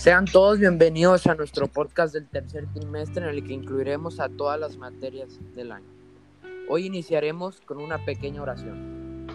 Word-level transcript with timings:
Sean 0.00 0.24
todos 0.24 0.58
bienvenidos 0.58 1.26
a 1.26 1.34
nuestro 1.34 1.68
podcast 1.68 2.14
del 2.14 2.26
tercer 2.26 2.66
trimestre 2.72 3.22
en 3.22 3.36
el 3.36 3.46
que 3.46 3.52
incluiremos 3.52 4.18
a 4.18 4.30
todas 4.30 4.58
las 4.58 4.78
materias 4.78 5.28
del 5.54 5.72
año. 5.72 5.90
Hoy 6.70 6.86
iniciaremos 6.86 7.60
con 7.60 7.76
una 7.82 8.02
pequeña 8.06 8.40
oración. 8.40 9.26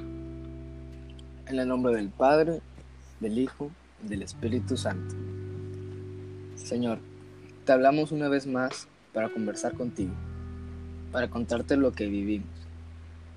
En 1.46 1.60
el 1.60 1.68
nombre 1.68 1.94
del 1.94 2.10
Padre, 2.10 2.62
del 3.20 3.38
Hijo 3.38 3.70
y 4.04 4.08
del 4.08 4.24
Espíritu 4.24 4.76
Santo. 4.76 5.14
Señor, 6.56 6.98
te 7.64 7.72
hablamos 7.72 8.12
una 8.12 8.28
vez 8.28 8.48
más 8.48 8.88
para 9.14 9.30
conversar 9.30 9.76
contigo, 9.76 10.16
para 11.12 11.30
contarte 11.30 11.78
lo 11.78 11.92
que 11.92 12.08
vivimos. 12.08 12.50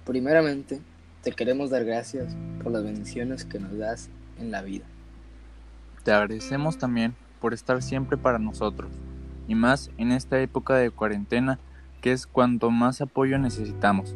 Primeramente, 0.06 0.80
te 1.22 1.32
queremos 1.32 1.68
dar 1.68 1.84
gracias 1.84 2.34
por 2.62 2.72
las 2.72 2.84
bendiciones 2.84 3.44
que 3.44 3.58
nos 3.58 3.76
das 3.76 4.08
en 4.38 4.50
la 4.50 4.62
vida. 4.62 4.86
Te 6.04 6.12
agradecemos 6.12 6.78
también 6.78 7.14
por 7.40 7.54
estar 7.54 7.82
siempre 7.82 8.16
para 8.16 8.38
nosotros, 8.38 8.90
y 9.46 9.54
más 9.54 9.90
en 9.98 10.12
esta 10.12 10.40
época 10.40 10.74
de 10.74 10.90
cuarentena 10.90 11.58
que 12.00 12.12
es 12.12 12.26
cuanto 12.26 12.70
más 12.70 13.00
apoyo 13.00 13.38
necesitamos. 13.38 14.14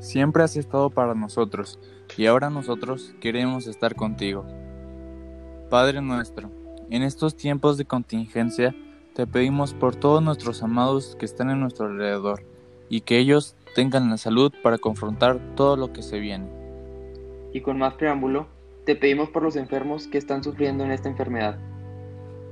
Siempre 0.00 0.42
has 0.42 0.56
estado 0.56 0.90
para 0.90 1.14
nosotros, 1.14 1.78
y 2.16 2.26
ahora 2.26 2.50
nosotros 2.50 3.14
queremos 3.20 3.66
estar 3.66 3.94
contigo. 3.94 4.44
Padre 5.70 6.00
nuestro, 6.00 6.50
en 6.90 7.02
estos 7.02 7.36
tiempos 7.36 7.76
de 7.76 7.84
contingencia, 7.84 8.74
te 9.14 9.26
pedimos 9.26 9.74
por 9.74 9.96
todos 9.96 10.22
nuestros 10.22 10.62
amados 10.62 11.16
que 11.18 11.24
están 11.24 11.50
en 11.50 11.60
nuestro 11.60 11.86
alrededor, 11.86 12.44
y 12.88 13.02
que 13.02 13.18
ellos 13.18 13.54
tengan 13.74 14.08
la 14.08 14.16
salud 14.16 14.52
para 14.62 14.78
confrontar 14.78 15.38
todo 15.54 15.76
lo 15.76 15.92
que 15.92 16.02
se 16.02 16.18
viene. 16.18 16.48
Y 17.52 17.60
con 17.60 17.78
más 17.78 17.94
preámbulo, 17.94 18.46
te 18.88 18.96
pedimos 18.96 19.28
por 19.28 19.42
los 19.42 19.56
enfermos 19.56 20.06
que 20.06 20.16
están 20.16 20.42
sufriendo 20.42 20.82
en 20.82 20.92
esta 20.92 21.10
enfermedad. 21.10 21.58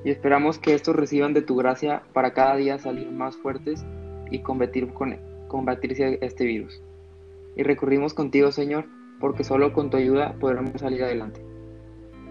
Y 0.05 0.11
esperamos 0.11 0.59
que 0.59 0.75
estos 0.75 0.95
reciban 0.95 1.33
de 1.33 1.41
tu 1.41 1.57
gracia 1.57 2.03
para 2.13 2.35
cada 2.35 2.57
día 2.57 2.79
salir 2.79 3.11
más 3.11 3.39
fuertes 3.39 3.87
y 4.31 4.41
combatir 4.41 4.93
con, 4.93 5.17
combatirse 5.49 6.19
este 6.21 6.45
virus. 6.45 6.83
Y 7.57 7.63
recurrimos 7.63 8.13
contigo, 8.13 8.53
Señor, 8.53 8.85
porque 9.19 9.45
solo 9.45 9.73
con 9.73 9.89
tu 9.89 9.97
ayuda 9.97 10.35
podremos 10.39 10.79
salir 10.79 11.05
adelante. 11.05 11.41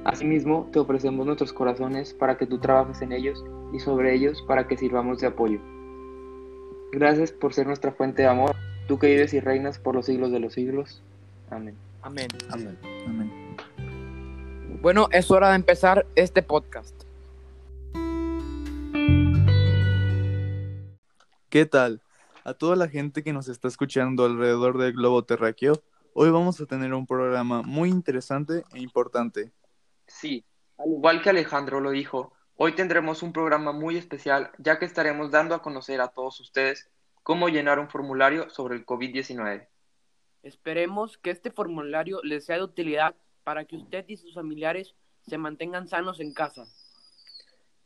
Asimismo, 0.04 0.70
te 0.72 0.78
ofrecemos 0.78 1.26
nuestros 1.26 1.52
corazones 1.52 2.14
para 2.14 2.38
que 2.38 2.46
tú 2.46 2.60
trabajes 2.60 3.02
en 3.02 3.12
ellos 3.12 3.44
y 3.74 3.80
sobre 3.80 4.14
ellos 4.14 4.44
para 4.48 4.68
que 4.68 4.78
sirvamos 4.78 5.20
de 5.20 5.30
apoyo. 5.30 5.60
Gracias 6.92 7.32
por 7.32 7.56
ser 7.56 7.66
nuestra 7.66 7.92
fuente 7.92 8.22
de 8.22 8.28
amor, 8.28 8.56
tú 8.88 9.00
que 9.00 9.08
vives 9.08 9.34
y 9.34 9.40
reinas 9.40 9.80
por 9.80 9.96
los 9.96 10.06
siglos 10.06 10.32
de 10.32 10.42
los 10.42 10.54
siglos. 10.54 11.02
Amén. 11.50 11.74
Amén. 12.04 12.28
Amén. 12.52 12.78
Amén. 13.08 13.45
Bueno, 14.86 15.08
es 15.12 15.32
hora 15.32 15.50
de 15.50 15.56
empezar 15.56 16.06
este 16.16 16.44
podcast. 16.44 16.94
¿Qué 21.50 21.66
tal? 21.66 22.04
A 22.44 22.54
toda 22.54 22.76
la 22.76 22.88
gente 22.88 23.24
que 23.24 23.34
nos 23.34 23.48
está 23.48 23.68
escuchando 23.68 24.26
alrededor 24.26 24.78
del 24.78 24.94
globo 24.94 25.24
terráqueo, 25.24 25.82
hoy 26.14 26.30
vamos 26.30 26.62
a 26.62 26.68
tener 26.68 26.94
un 26.94 27.08
programa 27.08 27.64
muy 27.64 27.90
interesante 27.90 28.64
e 28.76 28.80
importante. 28.80 29.52
Sí, 30.06 30.46
al 30.78 30.92
igual 30.92 31.24
que 31.24 31.32
Alejandro 31.32 31.80
lo 31.80 31.90
dijo, 31.90 32.34
hoy 32.56 32.74
tendremos 32.74 33.24
un 33.24 33.34
programa 33.34 33.72
muy 33.72 33.98
especial 33.98 34.52
ya 34.60 34.78
que 34.78 34.86
estaremos 34.86 35.32
dando 35.32 35.56
a 35.56 35.64
conocer 35.64 36.00
a 36.00 36.10
todos 36.10 36.40
ustedes 36.40 36.92
cómo 37.24 37.50
llenar 37.50 37.80
un 37.80 37.90
formulario 37.90 38.52
sobre 38.52 38.76
el 38.76 38.86
COVID-19. 38.86 39.68
Esperemos 40.44 41.18
que 41.18 41.32
este 41.32 41.50
formulario 41.50 42.22
les 42.22 42.46
sea 42.46 42.58
de 42.58 42.64
utilidad 42.66 43.16
para 43.46 43.64
que 43.64 43.78
usted 43.78 44.04
y 44.10 44.18
sus 44.18 44.34
familiares 44.34 44.96
se 45.26 45.38
mantengan 45.38 45.88
sanos 45.88 46.20
en 46.20 46.34
casa. 46.34 46.66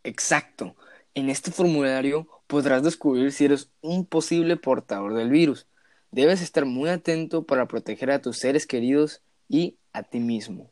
Exacto. 0.03 0.75
En 1.13 1.29
este 1.29 1.51
formulario 1.51 2.27
podrás 2.47 2.81
descubrir 2.81 3.31
si 3.33 3.45
eres 3.45 3.69
un 3.81 4.05
posible 4.05 4.55
portador 4.55 5.13
del 5.13 5.29
virus. 5.29 5.67
Debes 6.11 6.41
estar 6.41 6.65
muy 6.65 6.89
atento 6.89 7.43
para 7.43 7.67
proteger 7.67 8.09
a 8.09 8.21
tus 8.21 8.37
seres 8.37 8.65
queridos 8.65 9.21
y 9.47 9.77
a 9.91 10.01
ti 10.03 10.19
mismo. 10.19 10.71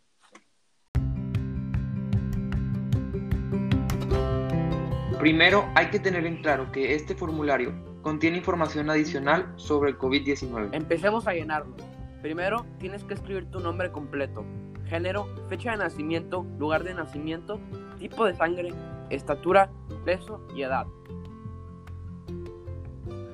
Primero, 5.19 5.69
hay 5.75 5.89
que 5.89 5.99
tener 5.99 6.25
en 6.25 6.41
claro 6.41 6.71
que 6.71 6.95
este 6.95 7.13
formulario 7.13 7.73
contiene 8.03 8.37
información 8.37 8.89
adicional 8.89 9.51
sobre 9.57 9.89
el 9.89 9.97
COVID-19. 9.97 10.69
Empecemos 10.71 11.27
a 11.27 11.33
llenarlo. 11.33 11.75
Primero, 12.21 12.65
tienes 12.79 13.03
que 13.03 13.13
escribir 13.13 13.49
tu 13.51 13.59
nombre 13.59 13.91
completo, 13.91 14.45
género, 14.87 15.27
fecha 15.49 15.71
de 15.71 15.77
nacimiento, 15.77 16.45
lugar 16.57 16.83
de 16.83 16.93
nacimiento, 16.93 17.59
tipo 17.99 18.25
de 18.25 18.35
sangre, 18.35 18.73
estatura, 19.09 19.69
peso 20.05 20.41
y 20.55 20.63
edad. 20.63 20.85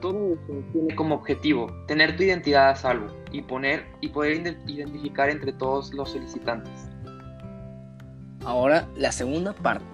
Todo 0.01 0.33
esto 0.33 0.53
tiene 0.73 0.95
como 0.95 1.15
objetivo 1.15 1.67
tener 1.87 2.17
tu 2.17 2.23
identidad 2.23 2.69
a 2.69 2.75
salvo 2.75 3.07
y 3.31 3.41
poner 3.41 3.85
y 4.01 4.09
poder 4.09 4.33
ide- 4.41 4.57
identificar 4.67 5.29
entre 5.29 5.53
todos 5.53 5.93
los 5.93 6.11
solicitantes. 6.11 6.89
Ahora, 8.45 8.87
la 8.97 9.13
segunda 9.13 9.53
parte 9.53 9.85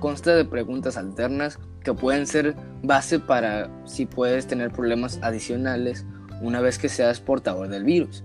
consta 0.00 0.34
de 0.34 0.44
preguntas 0.44 0.98
alternas 0.98 1.58
que 1.82 1.94
pueden 1.94 2.26
ser 2.26 2.54
base 2.82 3.18
para 3.18 3.70
si 3.86 4.04
puedes 4.04 4.46
tener 4.46 4.70
problemas 4.70 5.18
adicionales 5.22 6.04
una 6.42 6.60
vez 6.60 6.78
que 6.78 6.90
seas 6.90 7.20
portador 7.20 7.68
del 7.68 7.84
virus. 7.84 8.22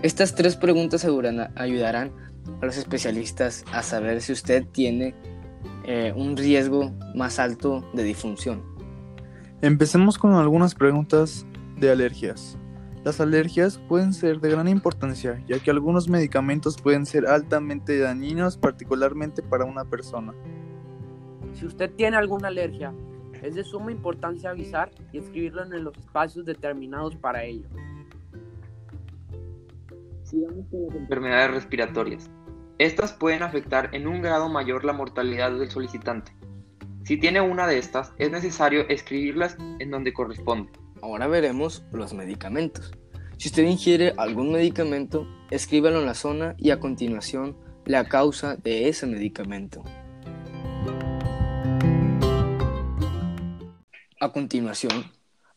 Estas 0.00 0.36
tres 0.36 0.54
preguntas 0.54 1.04
ayudarán, 1.04 1.52
ayudarán 1.56 2.12
a 2.60 2.66
los 2.66 2.76
especialistas 2.76 3.64
a 3.72 3.82
saber 3.82 4.20
si 4.20 4.32
usted 4.32 4.64
tiene 4.70 5.16
eh, 5.84 6.12
un 6.14 6.36
riesgo 6.36 6.92
más 7.16 7.40
alto 7.40 7.84
de 7.94 8.04
difunción. 8.04 8.62
Empecemos 9.60 10.16
con 10.16 10.34
algunas 10.34 10.76
preguntas 10.76 11.44
de 11.76 11.90
alergias. 11.90 12.56
Las 13.02 13.20
alergias 13.20 13.78
pueden 13.88 14.12
ser 14.12 14.38
de 14.40 14.50
gran 14.50 14.68
importancia, 14.68 15.42
ya 15.48 15.58
que 15.58 15.72
algunos 15.72 16.08
medicamentos 16.08 16.76
pueden 16.80 17.04
ser 17.04 17.26
altamente 17.26 17.98
dañinos, 17.98 18.56
particularmente 18.56 19.42
para 19.42 19.64
una 19.64 19.84
persona. 19.84 20.32
Si 21.54 21.66
usted 21.66 21.90
tiene 21.90 22.16
alguna 22.16 22.48
alergia, 22.48 22.92
es 23.42 23.56
de 23.56 23.64
suma 23.64 23.90
importancia 23.90 24.50
avisar 24.50 24.92
y 25.12 25.18
escribirlo 25.18 25.64
en 25.64 25.82
los 25.82 25.96
espacios 25.98 26.44
determinados 26.44 27.16
para 27.16 27.42
ello. 27.42 27.66
Sigamos 30.28 30.66
con 30.70 30.86
las 30.86 30.94
enfermedades 30.94 31.52
respiratorias. 31.52 32.30
Estas 32.76 33.14
pueden 33.14 33.42
afectar 33.42 33.94
en 33.94 34.06
un 34.06 34.20
grado 34.20 34.50
mayor 34.50 34.84
la 34.84 34.92
mortalidad 34.92 35.52
del 35.52 35.70
solicitante. 35.70 36.32
Si 37.04 37.16
tiene 37.16 37.40
una 37.40 37.66
de 37.66 37.78
estas, 37.78 38.12
es 38.18 38.30
necesario 38.30 38.86
escribirlas 38.90 39.56
en 39.78 39.90
donde 39.90 40.12
corresponde. 40.12 40.70
Ahora 41.00 41.28
veremos 41.28 41.82
los 41.92 42.12
medicamentos. 42.12 42.92
Si 43.38 43.48
usted 43.48 43.62
ingiere 43.62 44.12
algún 44.18 44.52
medicamento, 44.52 45.26
escríbalo 45.50 46.00
en 46.00 46.04
la 46.04 46.12
zona 46.12 46.54
y 46.58 46.72
a 46.72 46.78
continuación 46.78 47.56
la 47.86 48.06
causa 48.06 48.56
de 48.56 48.90
ese 48.90 49.06
medicamento. 49.06 49.82
A 54.20 54.30
continuación, 54.30 55.10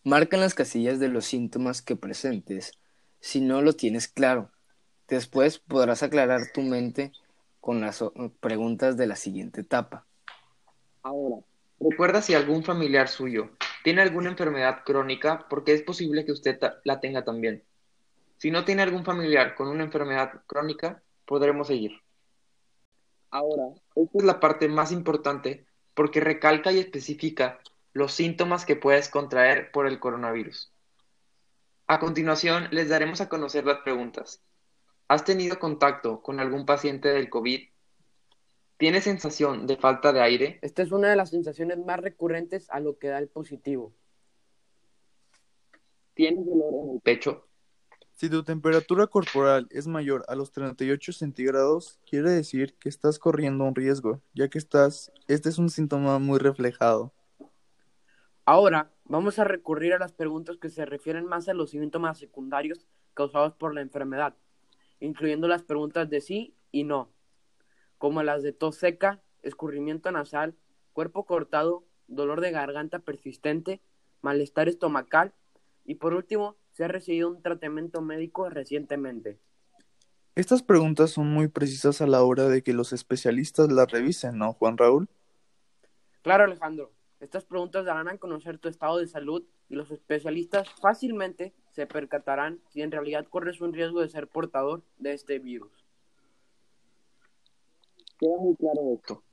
marca 0.05 0.37
en 0.37 0.41
las 0.41 0.53
casillas 0.53 0.97
de 1.01 1.09
los 1.09 1.25
síntomas 1.25 1.81
que 1.81 1.97
presentes 1.97 2.71
si 3.21 3.39
no 3.39 3.61
lo 3.61 3.73
tienes 3.73 4.07
claro. 4.07 4.49
Después 5.11 5.59
podrás 5.59 6.03
aclarar 6.03 6.39
tu 6.53 6.61
mente 6.61 7.11
con 7.59 7.81
las 7.81 8.01
preguntas 8.39 8.95
de 8.95 9.07
la 9.07 9.17
siguiente 9.17 9.59
etapa. 9.59 10.05
Ahora, 11.03 11.43
recuerda 11.81 12.21
si 12.21 12.33
algún 12.33 12.63
familiar 12.63 13.09
suyo 13.09 13.49
tiene 13.83 14.03
alguna 14.03 14.29
enfermedad 14.29 14.85
crónica, 14.85 15.47
porque 15.49 15.73
es 15.73 15.81
posible 15.81 16.23
que 16.23 16.31
usted 16.31 16.57
la 16.85 17.01
tenga 17.01 17.25
también. 17.25 17.61
Si 18.37 18.51
no 18.51 18.63
tiene 18.63 18.83
algún 18.83 19.03
familiar 19.03 19.53
con 19.53 19.67
una 19.67 19.83
enfermedad 19.83 20.43
crónica, 20.47 21.03
podremos 21.25 21.67
seguir. 21.67 21.91
Ahora, 23.31 23.65
esta 23.95 24.17
es 24.17 24.23
la 24.23 24.39
parte 24.39 24.69
más 24.69 24.93
importante 24.93 25.65
porque 25.93 26.21
recalca 26.21 26.71
y 26.71 26.79
especifica 26.79 27.59
los 27.91 28.13
síntomas 28.13 28.65
que 28.65 28.77
puedes 28.77 29.09
contraer 29.09 29.73
por 29.73 29.87
el 29.87 29.99
coronavirus. 29.99 30.71
A 31.87 31.99
continuación, 31.99 32.69
les 32.71 32.87
daremos 32.87 33.19
a 33.19 33.27
conocer 33.27 33.65
las 33.65 33.79
preguntas. 33.79 34.41
¿Has 35.11 35.25
tenido 35.25 35.59
contacto 35.59 36.21
con 36.21 36.39
algún 36.39 36.65
paciente 36.65 37.09
del 37.09 37.29
COVID? 37.29 37.67
¿Tienes 38.77 39.03
sensación 39.03 39.67
de 39.67 39.75
falta 39.75 40.13
de 40.13 40.21
aire? 40.21 40.57
Esta 40.61 40.83
es 40.83 40.93
una 40.93 41.09
de 41.09 41.17
las 41.17 41.31
sensaciones 41.31 41.79
más 41.79 41.99
recurrentes 41.99 42.69
a 42.69 42.79
lo 42.79 42.97
que 42.97 43.09
da 43.09 43.19
el 43.19 43.27
positivo. 43.27 43.93
¿Tienes 46.13 46.45
dolor 46.45 46.73
en 46.85 46.95
el 46.95 47.01
pecho? 47.01 47.45
Si 48.13 48.29
tu 48.29 48.41
temperatura 48.43 49.05
corporal 49.07 49.67
es 49.69 49.85
mayor 49.85 50.23
a 50.29 50.35
los 50.35 50.53
38 50.53 51.11
centígrados, 51.11 51.99
quiere 52.09 52.29
decir 52.29 52.77
que 52.79 52.87
estás 52.87 53.19
corriendo 53.19 53.65
un 53.65 53.75
riesgo, 53.75 54.21
ya 54.33 54.47
que 54.47 54.59
estás, 54.59 55.11
este 55.27 55.49
es 55.49 55.57
un 55.57 55.69
síntoma 55.69 56.19
muy 56.19 56.39
reflejado. 56.39 57.11
Ahora 58.45 58.93
vamos 59.03 59.39
a 59.39 59.43
recurrir 59.43 59.91
a 59.91 59.99
las 59.99 60.13
preguntas 60.13 60.55
que 60.55 60.69
se 60.69 60.85
refieren 60.85 61.25
más 61.25 61.49
a 61.49 61.53
los 61.53 61.71
síntomas 61.71 62.17
secundarios 62.17 62.87
causados 63.13 63.51
por 63.55 63.75
la 63.75 63.81
enfermedad, 63.81 64.37
incluyendo 65.01 65.49
las 65.49 65.63
preguntas 65.63 66.09
de 66.09 66.21
sí 66.21 66.55
y 66.71 66.85
no, 66.85 67.11
como 67.97 68.23
las 68.23 68.43
de 68.43 68.53
tos 68.53 68.77
seca, 68.77 69.21
escurrimiento 69.41 70.09
nasal, 70.11 70.55
cuerpo 70.93 71.25
cortado, 71.25 71.83
dolor 72.07 72.39
de 72.39 72.51
garganta 72.51 72.99
persistente, 72.99 73.81
malestar 74.21 74.69
estomacal 74.69 75.33
y 75.83 75.95
por 75.95 76.13
último, 76.13 76.55
si 76.71 76.83
ha 76.83 76.87
recibido 76.87 77.29
un 77.29 77.41
tratamiento 77.41 78.01
médico 78.01 78.49
recientemente. 78.49 79.39
Estas 80.35 80.63
preguntas 80.63 81.11
son 81.11 81.27
muy 81.27 81.49
precisas 81.49 82.01
a 82.01 82.07
la 82.07 82.23
hora 82.23 82.47
de 82.47 82.61
que 82.61 82.71
los 82.71 82.93
especialistas 82.93 83.69
las 83.71 83.91
revisen, 83.91 84.37
¿no, 84.37 84.53
Juan 84.53 84.77
Raúl? 84.77 85.09
Claro, 86.21 86.45
Alejandro. 86.45 86.93
Estas 87.19 87.43
preguntas 87.45 87.85
darán 87.85 88.07
a 88.07 88.17
conocer 88.17 88.57
tu 88.57 88.69
estado 88.69 88.97
de 88.97 89.07
salud 89.07 89.43
y 89.67 89.75
los 89.75 89.91
especialistas 89.91 90.69
fácilmente 90.81 91.53
se 91.71 91.87
percatarán 91.87 92.59
si 92.69 92.81
en 92.81 92.91
realidad 92.91 93.27
corres 93.29 93.61
un 93.61 93.73
riesgo 93.73 94.01
de 94.01 94.09
ser 94.09 94.27
portador 94.27 94.83
de 94.97 95.13
este 95.13 95.39
virus. 95.39 95.71
Queda 98.19 98.37
muy 98.39 98.55
claro 98.55 98.81
esto. 98.93 99.23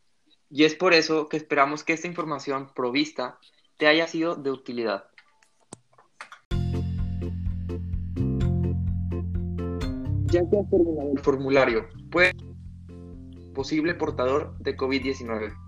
Y 0.50 0.64
es 0.64 0.74
por 0.74 0.94
eso 0.94 1.28
que 1.28 1.36
esperamos 1.36 1.84
que 1.84 1.92
esta 1.92 2.06
información 2.06 2.72
provista 2.74 3.38
te 3.76 3.86
haya 3.86 4.06
sido 4.06 4.34
de 4.34 4.50
utilidad. 4.50 5.04
Ya 10.30 10.40
que 10.48 10.58
has 10.58 10.70
terminado 10.70 11.12
el 11.12 11.18
formulario, 11.20 11.88
puedes 12.10 12.34
posible 13.54 13.94
portador 13.94 14.56
de 14.58 14.76
COVID-19. 14.76 15.67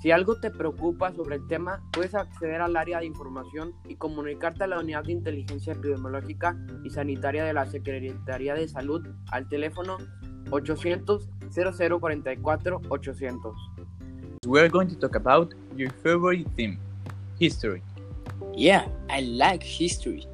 Si 0.00 0.12
algo 0.12 0.38
te 0.38 0.52
preocupa 0.52 1.12
sobre 1.12 1.36
el 1.36 1.46
tema, 1.48 1.82
puedes 1.92 2.14
acceder 2.14 2.60
al 2.60 2.76
área 2.76 3.00
de 3.00 3.06
información 3.06 3.72
y 3.84 3.96
comunicarte 3.96 4.62
a 4.62 4.68
la 4.68 4.78
unidad 4.78 5.02
de 5.02 5.12
inteligencia 5.12 5.72
epidemiológica 5.72 6.56
y 6.84 6.90
sanitaria 6.90 7.44
de 7.44 7.52
la 7.52 7.66
Secretaría 7.66 8.54
de 8.54 8.68
Salud 8.68 9.04
al 9.32 9.48
teléfono 9.48 9.98
800 10.50 11.28
0044 11.50 12.80
800. 12.88 13.54
We 14.46 14.60
are 14.60 14.68
going 14.68 14.86
to 14.86 14.94
talk 14.94 15.16
about 15.16 15.52
your 15.76 15.90
favorite 16.02 16.48
theme, 16.54 16.78
history. 17.40 17.82
Yeah, 18.54 18.86
I 19.10 19.22
like 19.22 19.64
history. 19.64 20.26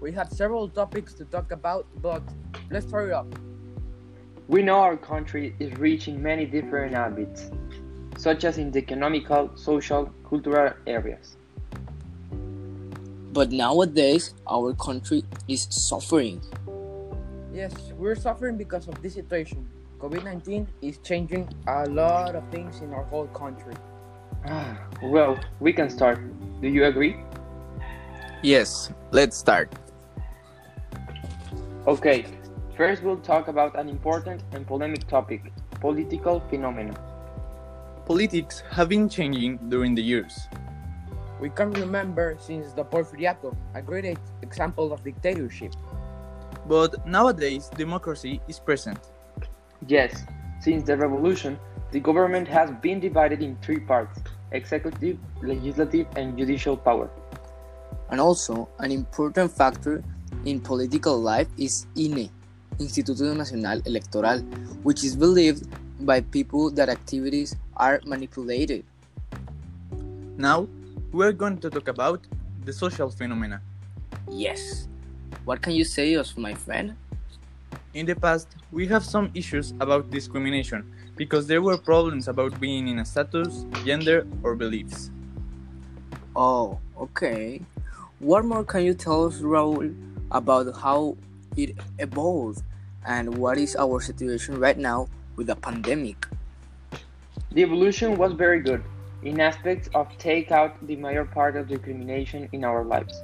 We 0.00 0.12
have 0.12 0.30
several 0.32 0.68
topics 0.68 1.12
to 1.14 1.24
talk 1.26 1.52
about, 1.52 1.86
but 2.00 2.22
let's 2.70 2.90
hurry 2.90 3.12
up. 3.12 3.26
We 4.48 4.62
know 4.62 4.80
our 4.80 4.96
country 4.96 5.54
is 5.58 5.72
rich 5.78 6.08
in 6.08 6.22
many 6.22 6.46
different 6.46 6.94
ambits, 6.94 7.50
such 8.16 8.44
as 8.44 8.58
in 8.58 8.70
the 8.70 8.78
economical, 8.78 9.50
social, 9.56 10.10
cultural 10.28 10.72
areas. 10.86 11.36
But 13.32 13.50
nowadays, 13.50 14.34
our 14.48 14.74
country 14.74 15.24
is 15.48 15.66
suffering. 15.70 16.40
Yes, 17.52 17.74
we're 17.98 18.14
suffering 18.14 18.56
because 18.56 18.88
of 18.88 19.00
this 19.02 19.14
situation. 19.14 19.68
COVID 19.98 20.24
19 20.24 20.68
is 20.82 20.98
changing 20.98 21.48
a 21.66 21.84
lot 21.86 22.34
of 22.34 22.44
things 22.50 22.80
in 22.80 22.92
our 22.92 23.04
whole 23.04 23.26
country. 23.28 23.74
well, 25.02 25.38
we 25.60 25.72
can 25.72 25.88
start. 25.88 26.20
Do 26.60 26.68
you 26.68 26.84
agree? 26.84 27.16
Yes, 28.42 28.92
let's 29.10 29.36
start. 29.36 29.72
Okay, 31.86 32.24
first 32.76 33.02
we'll 33.02 33.18
talk 33.18 33.48
about 33.48 33.78
an 33.78 33.88
important 33.88 34.42
and 34.52 34.66
polemic 34.66 35.06
topic 35.06 35.52
political 35.80 36.40
phenomena. 36.48 36.94
Politics 38.06 38.62
have 38.68 38.90
been 38.90 39.08
changing 39.08 39.56
during 39.70 39.94
the 39.94 40.02
years. 40.02 40.46
We 41.40 41.48
can 41.48 41.72
remember 41.72 42.36
since 42.38 42.74
the 42.74 42.84
Porfiriato, 42.84 43.56
a 43.74 43.80
great 43.80 44.18
example 44.42 44.92
of 44.92 45.02
dictatorship. 45.02 45.72
But 46.68 47.06
nowadays, 47.06 47.70
democracy 47.74 48.42
is 48.46 48.60
present. 48.60 48.98
Yes, 49.88 50.24
since 50.60 50.84
the 50.84 50.98
revolution, 50.98 51.58
the 51.92 52.00
government 52.00 52.46
has 52.48 52.70
been 52.82 53.00
divided 53.00 53.42
in 53.42 53.56
three 53.62 53.80
parts 53.80 54.20
executive, 54.52 55.16
legislative, 55.42 56.06
and 56.14 56.36
judicial 56.36 56.76
power. 56.76 57.08
And 58.10 58.20
also, 58.20 58.68
an 58.80 58.92
important 58.92 59.50
factor 59.50 60.04
in 60.44 60.60
political 60.60 61.18
life 61.18 61.48
is 61.56 61.86
INE, 61.96 62.28
Instituto 62.78 63.34
Nacional 63.34 63.80
Electoral, 63.86 64.40
which 64.84 65.04
is 65.04 65.16
believed 65.16 65.66
by 66.04 66.20
people 66.20 66.70
that 66.72 66.90
activities 66.90 67.56
are 67.76 68.00
manipulated. 68.04 68.84
Now, 70.36 70.68
we're 71.12 71.32
going 71.32 71.58
to 71.58 71.70
talk 71.70 71.88
about 71.88 72.20
the 72.64 72.72
social 72.72 73.10
phenomena. 73.10 73.60
Yes. 74.30 74.88
What 75.44 75.62
can 75.62 75.74
you 75.74 75.84
say 75.84 76.16
us, 76.16 76.36
my 76.36 76.54
friend? 76.54 76.96
In 77.94 78.06
the 78.06 78.16
past, 78.16 78.48
we 78.72 78.86
have 78.88 79.04
some 79.04 79.30
issues 79.34 79.72
about 79.78 80.10
discrimination 80.10 80.90
because 81.16 81.46
there 81.46 81.62
were 81.62 81.78
problems 81.78 82.26
about 82.26 82.58
being 82.58 82.88
in 82.88 82.98
a 82.98 83.04
status, 83.04 83.64
gender, 83.84 84.26
or 84.42 84.56
beliefs. 84.56 85.10
Oh, 86.34 86.80
okay. 86.98 87.60
What 88.18 88.44
more 88.44 88.64
can 88.64 88.84
you 88.84 88.94
tell 88.94 89.26
us, 89.26 89.38
Raul, 89.38 89.94
about 90.32 90.74
how 90.74 91.16
it 91.56 91.76
evolved 91.98 92.62
and 93.06 93.38
what 93.38 93.58
is 93.58 93.76
our 93.76 94.00
situation 94.00 94.58
right 94.58 94.78
now 94.78 95.08
with 95.36 95.46
the 95.46 95.56
pandemic? 95.56 96.26
The 97.54 97.62
evolution 97.62 98.18
was 98.18 98.32
very 98.32 98.58
good 98.58 98.82
in 99.22 99.40
aspects 99.40 99.88
of 99.94 100.08
take 100.18 100.50
out 100.50 100.74
the 100.88 100.96
major 100.96 101.24
part 101.24 101.54
of 101.54 101.68
discrimination 101.68 102.48
in 102.50 102.64
our 102.64 102.82
lives. 102.82 103.22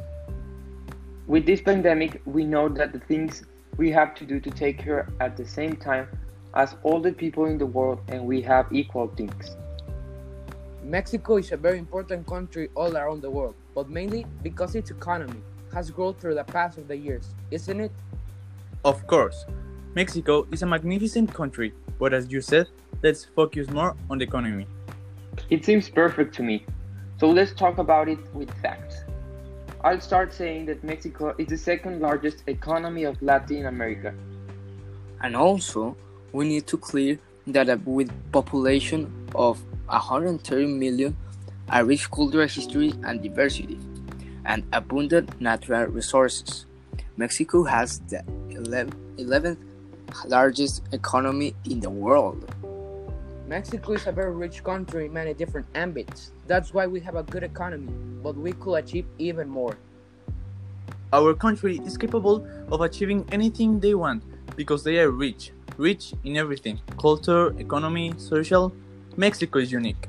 With 1.26 1.46
this 1.46 1.60
pandemic, 1.60 2.22
we 2.26 2.44
know 2.44 2.68
that 2.68 2.92
the 2.92 3.00
things 3.00 3.42
we 3.76 3.90
have 3.90 4.14
to 4.14 4.24
do 4.24 4.38
to 4.38 4.50
take 4.52 4.78
care 4.78 5.08
at 5.18 5.36
the 5.36 5.44
same 5.44 5.74
time 5.74 6.06
as 6.54 6.76
all 6.84 7.00
the 7.00 7.10
people 7.10 7.46
in 7.46 7.58
the 7.58 7.66
world 7.66 8.00
and 8.06 8.24
we 8.24 8.40
have 8.42 8.72
equal 8.72 9.08
things. 9.08 9.56
Mexico 10.84 11.38
is 11.38 11.50
a 11.50 11.56
very 11.56 11.78
important 11.78 12.24
country 12.28 12.68
all 12.76 12.96
around 12.96 13.22
the 13.22 13.30
world, 13.30 13.56
but 13.74 13.90
mainly 13.90 14.26
because 14.44 14.76
its 14.76 14.92
economy 14.92 15.40
has 15.74 15.90
grown 15.90 16.14
through 16.14 16.36
the 16.36 16.44
past 16.44 16.78
of 16.78 16.86
the 16.86 16.96
years, 16.96 17.34
isn't 17.50 17.80
it? 17.80 17.92
Of 18.84 19.04
course, 19.08 19.44
Mexico 19.96 20.46
is 20.52 20.62
a 20.62 20.66
magnificent 20.66 21.34
country, 21.34 21.74
but 21.98 22.14
as 22.14 22.30
you 22.30 22.40
said, 22.40 22.68
let's 23.02 23.24
focus 23.24 23.68
more 23.70 23.96
on 24.08 24.18
the 24.18 24.24
economy. 24.24 24.66
It 25.48 25.64
seems 25.64 25.88
perfect 25.88 26.34
to 26.36 26.42
me. 26.42 26.64
So 27.18 27.28
let's 27.28 27.52
talk 27.52 27.78
about 27.78 28.08
it 28.08 28.18
with 28.34 28.50
facts. 28.62 29.04
I'll 29.82 30.00
start 30.00 30.32
saying 30.32 30.66
that 30.66 30.84
Mexico 30.84 31.34
is 31.38 31.48
the 31.48 31.56
second 31.56 32.00
largest 32.00 32.42
economy 32.46 33.04
of 33.04 33.20
Latin 33.22 33.66
America. 33.66 34.14
And 35.22 35.34
also, 35.36 35.96
we 36.32 36.48
need 36.48 36.66
to 36.66 36.76
clear 36.76 37.18
that 37.46 37.86
with 37.86 38.10
population 38.32 39.28
of 39.34 39.62
130 39.86 40.66
million, 40.66 41.16
a 41.70 41.84
rich 41.84 42.10
cultural 42.10 42.46
history 42.46 42.92
and 43.04 43.22
diversity, 43.22 43.78
and 44.44 44.64
abundant 44.72 45.40
natural 45.40 45.86
resources, 45.86 46.66
Mexico 47.16 47.64
has 47.64 48.00
the 48.08 48.22
11th 48.50 49.58
largest 50.26 50.82
economy 50.92 51.54
in 51.68 51.80
the 51.80 51.90
world. 51.90 52.54
Mexico 53.50 53.94
is 53.94 54.06
a 54.06 54.12
very 54.12 54.30
rich 54.30 54.62
country 54.62 55.06
in 55.06 55.12
many 55.12 55.34
different 55.34 55.66
ambits. 55.74 56.30
That's 56.46 56.72
why 56.72 56.86
we 56.86 57.00
have 57.00 57.16
a 57.16 57.24
good 57.24 57.42
economy, 57.42 57.92
but 58.22 58.36
we 58.36 58.52
could 58.52 58.74
achieve 58.74 59.06
even 59.18 59.48
more. 59.48 59.76
Our 61.12 61.34
country 61.34 61.80
is 61.84 61.98
capable 61.98 62.46
of 62.70 62.80
achieving 62.80 63.26
anything 63.32 63.80
they 63.80 63.96
want 63.96 64.22
because 64.54 64.84
they 64.84 65.00
are 65.00 65.10
rich, 65.10 65.50
rich 65.76 66.14
in 66.22 66.36
everything 66.36 66.78
culture, 66.96 67.52
economy, 67.58 68.14
social. 68.18 68.72
Mexico 69.16 69.58
is 69.58 69.72
unique. 69.72 70.06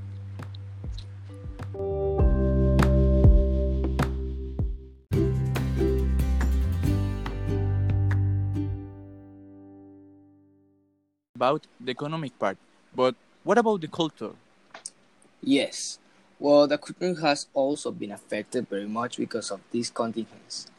About 11.33 11.65
the 11.79 11.89
economic 11.89 12.37
part, 12.37 12.59
but 12.95 13.15
what 13.43 13.57
about 13.57 13.81
the 13.81 13.87
culture? 13.87 14.31
Yes, 15.43 15.99
well, 16.39 16.67
the 16.67 16.77
culture 16.77 17.19
has 17.21 17.47
also 17.53 17.91
been 17.91 18.11
affected 18.11 18.67
very 18.69 18.87
much 18.87 19.17
because 19.17 19.51
of 19.51 19.61
these 19.71 19.89
contingents, 19.89 20.69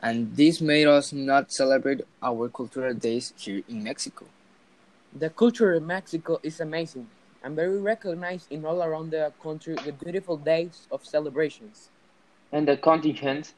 and 0.00 0.36
this 0.36 0.60
made 0.60 0.86
us 0.86 1.12
not 1.12 1.52
celebrate 1.52 2.02
our 2.22 2.48
cultural 2.48 2.94
days 2.94 3.32
here 3.36 3.62
in 3.68 3.82
Mexico. 3.84 4.26
The 5.14 5.30
culture 5.30 5.74
in 5.74 5.86
Mexico 5.86 6.38
is 6.42 6.60
amazing 6.60 7.08
and 7.42 7.56
very 7.56 7.80
recognized 7.80 8.50
in 8.50 8.64
all 8.64 8.82
around 8.82 9.10
the 9.10 9.32
country 9.42 9.74
with 9.84 10.00
beautiful 10.00 10.36
days 10.36 10.86
of 10.90 11.04
celebrations. 11.04 11.90
And 12.52 12.66
the 12.68 12.76
contingents, 12.76 13.54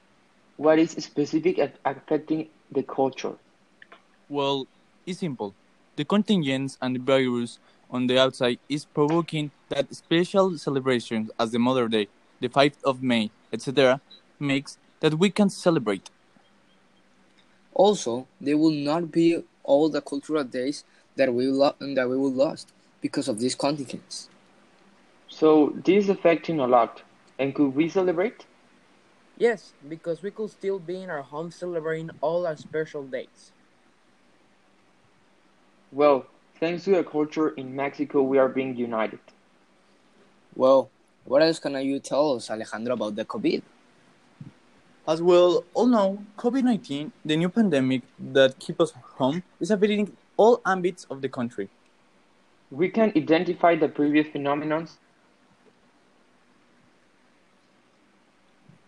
what 0.57 0.79
is 0.79 0.93
specific 0.93 1.59
at 1.59 1.75
affecting 1.85 2.49
the 2.71 2.83
culture? 2.83 3.37
Well, 4.29 4.67
it's 5.07 5.21
simple. 5.21 5.55
The 5.97 6.05
contingents 6.05 6.79
and 6.81 6.95
the 6.97 7.01
virus 7.01 7.59
on 7.91 8.07
the 8.07 8.19
outside 8.19 8.59
is 8.69 8.85
provoking 8.85 9.51
that 9.69 9.95
special 9.95 10.57
celebrations 10.59 11.31
as 11.39 11.51
the 11.53 11.59
Mother 11.59 11.89
Day, 11.89 12.09
the 12.41 12.49
5th 12.49 12.83
of 12.85 13.03
May, 13.03 13.31
etc., 13.53 14.01
makes 14.39 14.79
that 15.01 15.15
we 15.15 15.31
can 15.31 15.49
celebrate. 15.51 16.11
Also, 17.75 18.27
there 18.41 18.57
will 18.57 18.71
not 18.71 19.13
be 19.13 19.43
all 19.63 19.89
the 19.89 20.01
cultural 20.01 20.45
days 20.45 20.85
that 21.17 21.33
we 21.33 21.47
lo- 21.47 21.75
that 21.81 22.09
we 22.09 22.17
will 22.17 22.33
lost 22.33 22.73
because 23.01 23.29
of 23.29 23.39
these 23.39 23.55
contingence. 23.55 24.29
So 25.29 25.75
this 25.85 26.05
is 26.05 26.11
affecting 26.11 26.61
a 26.61 26.67
lot. 26.67 27.03
And 27.39 27.55
could 27.55 27.75
we 27.75 27.89
celebrate? 27.89 28.47
Yes, 29.37 29.75
because 29.87 30.23
we 30.23 30.31
could 30.31 30.51
still 30.51 30.79
be 30.79 31.03
in 31.03 31.11
our 31.11 31.23
home 31.23 31.51
celebrating 31.51 32.11
all 32.23 32.47
our 32.47 32.57
special 32.57 33.03
days. 33.03 33.53
Well, 35.93 36.27
thanks 36.59 36.85
to 36.85 36.91
the 36.91 37.05
culture 37.05 37.51
in 37.51 37.75
Mexico, 37.75 38.23
we 38.23 38.39
are 38.39 38.49
being 38.49 38.77
united. 38.77 39.19
Well, 40.55 40.91
what 41.25 41.43
else 41.43 41.59
can 41.59 41.75
you 41.85 41.99
tell 42.01 42.37
us, 42.37 42.51
Alejandro, 42.51 42.95
about 42.95 43.17
the 43.17 43.25
COVID? 43.25 43.63
As 45.09 45.23
well, 45.23 45.65
all 45.75 45.87
know, 45.87 46.25
COVID-19, 46.37 47.13
the 47.25 47.37
new 47.37 47.49
pandemic 47.49 48.03
that 48.19 48.59
keep 48.59 48.81
us 48.81 48.93
home, 49.17 49.43
is 49.61 49.71
affecting 49.71 50.17
all 50.37 50.61
ambits 50.67 51.07
of 51.11 51.23
the 51.23 51.29
country. 51.29 51.69
We 52.71 52.89
can 52.89 53.13
identify 53.17 53.77
the 53.77 53.89
previous 53.89 54.27
phenomenons. 54.29 54.97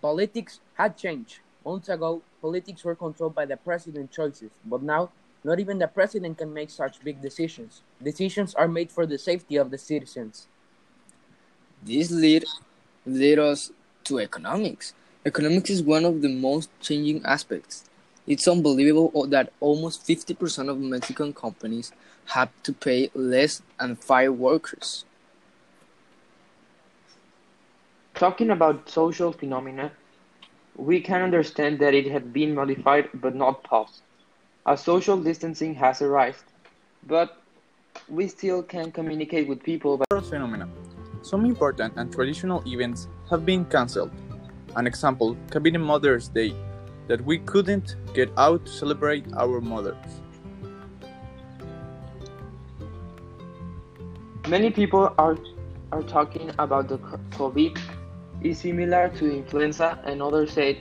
Politics 0.01 0.61
had 0.75 0.97
changed. 0.97 1.41
Months 1.65 1.89
ago, 1.89 2.23
politics 2.41 2.85
were 2.85 2.95
controlled 2.95 3.35
by 3.35 3.47
the 3.47 3.57
president 3.57 4.11
choices, 4.11 4.51
but 4.65 4.83
now, 4.83 5.11
not 5.45 5.61
even 5.61 5.79
the 5.79 5.89
president 5.89 6.39
can 6.39 6.53
make 6.53 6.71
such 6.71 7.03
big 7.03 7.23
decisions. 7.23 7.83
Decisions 8.03 8.55
are 8.55 8.69
made 8.69 8.91
for 8.91 9.07
the 9.07 9.19
safety 9.19 9.57
of 9.57 9.71
the 9.71 9.79
citizens. 9.79 10.49
This 11.83 12.11
lead, 12.11 12.45
lead 13.07 13.39
us 13.39 13.71
to 14.05 14.19
economics. 14.19 14.95
Economics 15.25 15.71
is 15.71 15.83
one 15.83 16.05
of 16.05 16.23
the 16.23 16.29
most 16.29 16.71
changing 16.81 17.25
aspects. 17.25 17.85
It's 18.27 18.47
unbelievable 18.47 19.27
that 19.29 19.53
almost 19.61 20.07
50% 20.07 20.69
of 20.69 20.79
Mexican 20.79 21.33
companies 21.33 21.93
have 22.27 22.51
to 22.65 22.73
pay 22.73 23.11
less 23.15 23.63
and 23.81 23.99
fire 23.99 24.33
workers. 24.33 25.05
Talking 28.15 28.51
about 28.51 28.91
social 28.91 29.33
phenomena, 29.33 29.93
we 30.77 31.01
can 31.01 31.23
understand 31.23 31.79
that 31.79 31.95
it 31.95 32.11
had 32.11 32.33
been 32.33 32.55
modified 32.55 33.09
but 33.15 33.35
not 33.35 33.63
paused, 33.63 34.03
as 34.67 34.83
social 34.83 35.17
distancing 35.17 35.75
has 35.75 36.03
arrived, 36.03 36.45
but 37.07 37.43
we 38.09 38.29
still 38.29 38.63
can 38.63 38.93
communicate 38.93 39.49
with 39.49 39.63
people. 39.63 39.99
By 40.11 40.21
phenomena. 40.21 40.69
Some 41.23 41.45
important 41.45 41.95
and 41.97 42.13
traditional 42.13 42.63
events 42.67 43.09
have 43.31 43.45
been 43.45 43.65
cancelled. 43.65 44.13
An 44.77 44.87
example 44.87 45.37
can 45.51 45.63
be 45.63 45.71
the 45.71 45.79
Mother's 45.79 46.29
Day, 46.29 46.55
that 47.09 47.25
we 47.25 47.39
couldn't 47.39 47.97
get 48.15 48.31
out 48.37 48.67
to 48.67 48.71
celebrate 48.73 49.25
our 49.35 49.61
mothers. 49.61 49.97
Many 54.49 54.71
people 54.71 55.15
are, 55.19 55.37
are 55.93 56.03
talking 56.03 56.51
about 56.59 56.89
the 56.89 56.99
COVID 57.37 57.79
is 58.43 58.59
similar 58.61 59.09
to 59.19 59.31
influenza, 59.31 59.99
and 60.05 60.23
others 60.23 60.53
say 60.53 60.81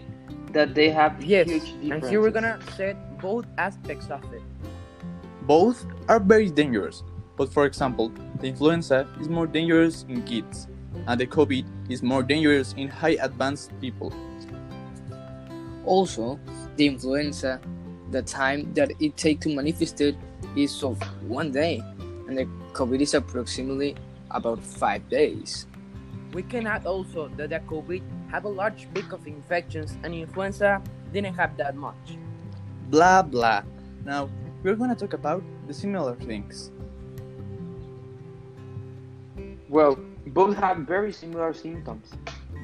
that 0.51 0.75
they 0.75 0.89
have 0.89 1.21
Yes, 1.23 1.47
huge 1.49 1.63
and 1.69 1.81
differences. 1.81 2.09
here 2.09 2.21
we're 2.21 2.31
gonna 2.31 2.59
set 2.75 2.95
both 3.19 3.45
aspects 3.57 4.09
of 4.09 4.23
it. 4.33 4.41
Both 5.43 5.85
are 6.07 6.19
very 6.19 6.49
dangerous, 6.49 7.03
but 7.37 7.51
for 7.51 7.65
example, 7.65 8.11
the 8.39 8.47
influenza 8.47 9.07
is 9.19 9.29
more 9.29 9.47
dangerous 9.47 10.05
in 10.09 10.23
kids, 10.23 10.67
and 11.07 11.19
the 11.19 11.27
COVID 11.27 11.65
is 11.89 12.03
more 12.03 12.23
dangerous 12.23 12.73
in 12.73 12.87
high 12.87 13.17
advanced 13.21 13.71
people. 13.79 14.13
Also, 15.85 16.39
the 16.75 16.85
influenza, 16.85 17.61
the 18.11 18.21
time 18.21 18.73
that 18.73 18.91
it 18.99 19.15
takes 19.15 19.45
to 19.45 19.55
manifest 19.55 20.01
it 20.01 20.15
is 20.55 20.83
of 20.83 21.01
one 21.23 21.51
day, 21.51 21.81
and 22.27 22.37
the 22.37 22.45
COVID 22.73 23.01
is 23.01 23.13
approximately 23.13 23.95
about 24.31 24.61
five 24.61 25.07
days. 25.09 25.65
We 26.33 26.43
can 26.43 26.67
add 26.67 26.85
also 26.85 27.29
that 27.37 27.49
the 27.49 27.59
COVID 27.59 28.01
have 28.29 28.43
a 28.43 28.49
large 28.49 28.87
peak 28.93 29.13
of 29.13 29.25
infections 29.25 29.97
and 30.03 30.13
influenza 30.13 30.81
didn't 31.13 31.35
have 31.35 31.55
that 31.57 31.75
much. 31.75 32.17
Blah 32.89 33.21
blah. 33.23 33.63
Now, 34.05 34.29
we're 34.63 34.75
gonna 34.75 34.95
talk 34.95 35.13
about 35.13 35.43
the 35.67 35.73
similar 35.73 36.15
things. 36.15 36.71
Well, 39.69 39.97
both 40.27 40.55
have 40.57 40.77
very 40.87 41.11
similar 41.11 41.53
symptoms. 41.53 42.11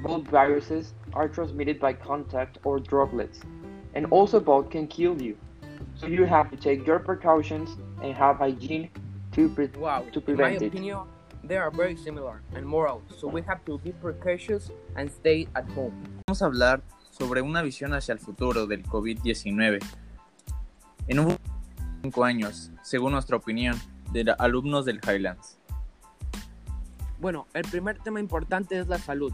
Both 0.02 0.28
viruses 0.28 0.94
are 1.14 1.28
transmitted 1.28 1.80
by 1.80 1.94
contact 1.94 2.58
or 2.64 2.80
droplets, 2.80 3.40
and 3.94 4.06
also 4.08 4.40
both 4.40 4.70
can 4.70 4.88
kill 4.88 5.22
you. 5.22 5.38
So 5.96 6.08
you 6.08 6.26
have 6.26 6.50
to 6.52 6.58
take 6.58 6.88
your 6.88 7.00
precautions 7.00 7.70
and 8.02 8.14
have 8.16 8.38
hygiene 8.38 8.90
to, 9.34 9.50
pre- 9.50 9.68
Wow, 9.78 10.06
to 10.14 10.22
prevent. 10.22 10.28
in 10.30 10.36
my 10.38 10.58
prevent 10.58 10.62
it. 10.62 10.68
opinion, 10.68 11.00
they 11.44 11.58
are 11.58 11.72
very 11.72 11.96
similar 11.96 12.42
and 12.56 12.66
moral, 12.66 13.02
so 13.18 13.28
we 13.28 13.42
have 13.44 13.64
to 13.66 13.78
be 13.80 13.92
precautious 13.92 14.72
and 14.96 15.12
stay 15.12 15.48
at 15.56 15.70
home. 15.72 15.94
Vamos 16.28 16.42
a 16.42 16.46
hablar 16.46 16.82
sobre 17.12 17.42
una 17.42 17.62
visión 17.62 17.94
hacia 17.94 18.14
el 18.14 18.20
futuro 18.20 18.66
del 18.66 18.84
COVID-19. 18.84 19.80
En 21.08 21.20
un 21.20 21.38
cinco 22.02 22.24
años, 22.24 22.72
según 22.82 23.14
nuestra 23.14 23.38
opinión, 23.38 23.80
de 24.12 24.34
alumnos 24.38 24.86
del 24.86 25.00
Highlands. 25.06 25.58
Bueno, 27.20 27.48
el 27.54 27.64
primer 27.64 28.00
tema 28.00 28.20
importante 28.20 28.78
es 28.78 28.88
la 28.88 28.98
salud. 29.00 29.34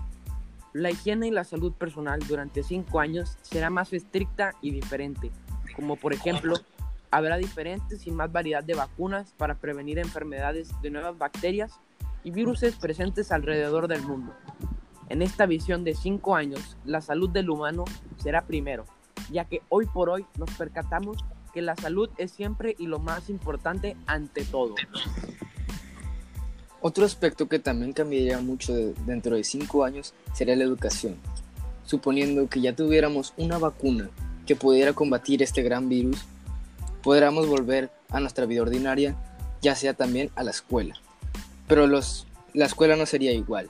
La 0.73 0.91
higiene 0.91 1.27
y 1.27 1.31
la 1.31 1.43
salud 1.43 1.73
personal 1.73 2.19
durante 2.27 2.61
5 2.61 2.99
años 2.99 3.37
será 3.41 3.71
más 3.71 3.91
estricta 3.93 4.53
y 4.61 4.69
diferente, 4.69 5.31
como 5.75 5.95
por 5.95 6.13
ejemplo, 6.13 6.55
habrá 7.09 7.37
diferentes 7.37 8.05
y 8.05 8.11
más 8.11 8.31
variedad 8.31 8.63
de 8.63 8.75
vacunas 8.75 9.33
para 9.35 9.55
prevenir 9.55 9.97
enfermedades 9.97 10.69
de 10.83 10.91
nuevas 10.91 11.17
bacterias 11.17 11.79
y 12.23 12.29
virus 12.29 12.61
presentes 12.79 13.31
alrededor 13.31 13.87
del 13.87 14.03
mundo. 14.03 14.33
En 15.09 15.23
esta 15.23 15.47
visión 15.47 15.83
de 15.83 15.95
5 15.95 16.35
años, 16.35 16.77
la 16.85 17.01
salud 17.01 17.31
del 17.31 17.49
humano 17.49 17.85
será 18.17 18.43
primero, 18.43 18.85
ya 19.31 19.45
que 19.45 19.63
hoy 19.69 19.87
por 19.87 20.09
hoy 20.09 20.25
nos 20.37 20.51
percatamos 20.51 21.25
que 21.53 21.61
la 21.61 21.75
salud 21.75 22.09
es 22.17 22.31
siempre 22.31 22.75
y 22.77 22.87
lo 22.87 22.99
más 22.99 23.29
importante 23.29 23.95
ante 24.05 24.43
todo. 24.45 24.75
Otro 26.81 27.05
aspecto 27.05 27.49
que 27.49 27.59
también 27.59 27.93
cambiaría 27.93 28.39
mucho 28.39 28.73
de- 28.73 28.93
dentro 29.05 29.35
de 29.35 29.43
cinco 29.43 29.83
años 29.83 30.13
sería 30.33 30.55
la 30.55 30.63
educación. 30.63 31.15
Suponiendo 31.85 32.47
que 32.47 32.61
ya 32.61 32.75
tuviéramos 32.75 33.33
una 33.35 33.57
vacuna 33.57 34.09
que 34.45 34.55
pudiera 34.55 34.93
combatir 34.93 35.43
este 35.43 35.61
gran 35.61 35.89
virus, 35.89 36.23
podríamos 37.03 37.47
volver 37.47 37.91
a 38.09 38.19
nuestra 38.19 38.45
vida 38.45 38.61
ordinaria, 38.61 39.15
ya 39.61 39.75
sea 39.75 39.93
también 39.93 40.29
a 40.35 40.43
la 40.43 40.51
escuela. 40.51 40.95
Pero 41.67 41.85
los, 41.85 42.27
la 42.53 42.65
escuela 42.65 42.95
no 42.95 43.05
sería 43.05 43.31
igual. 43.33 43.69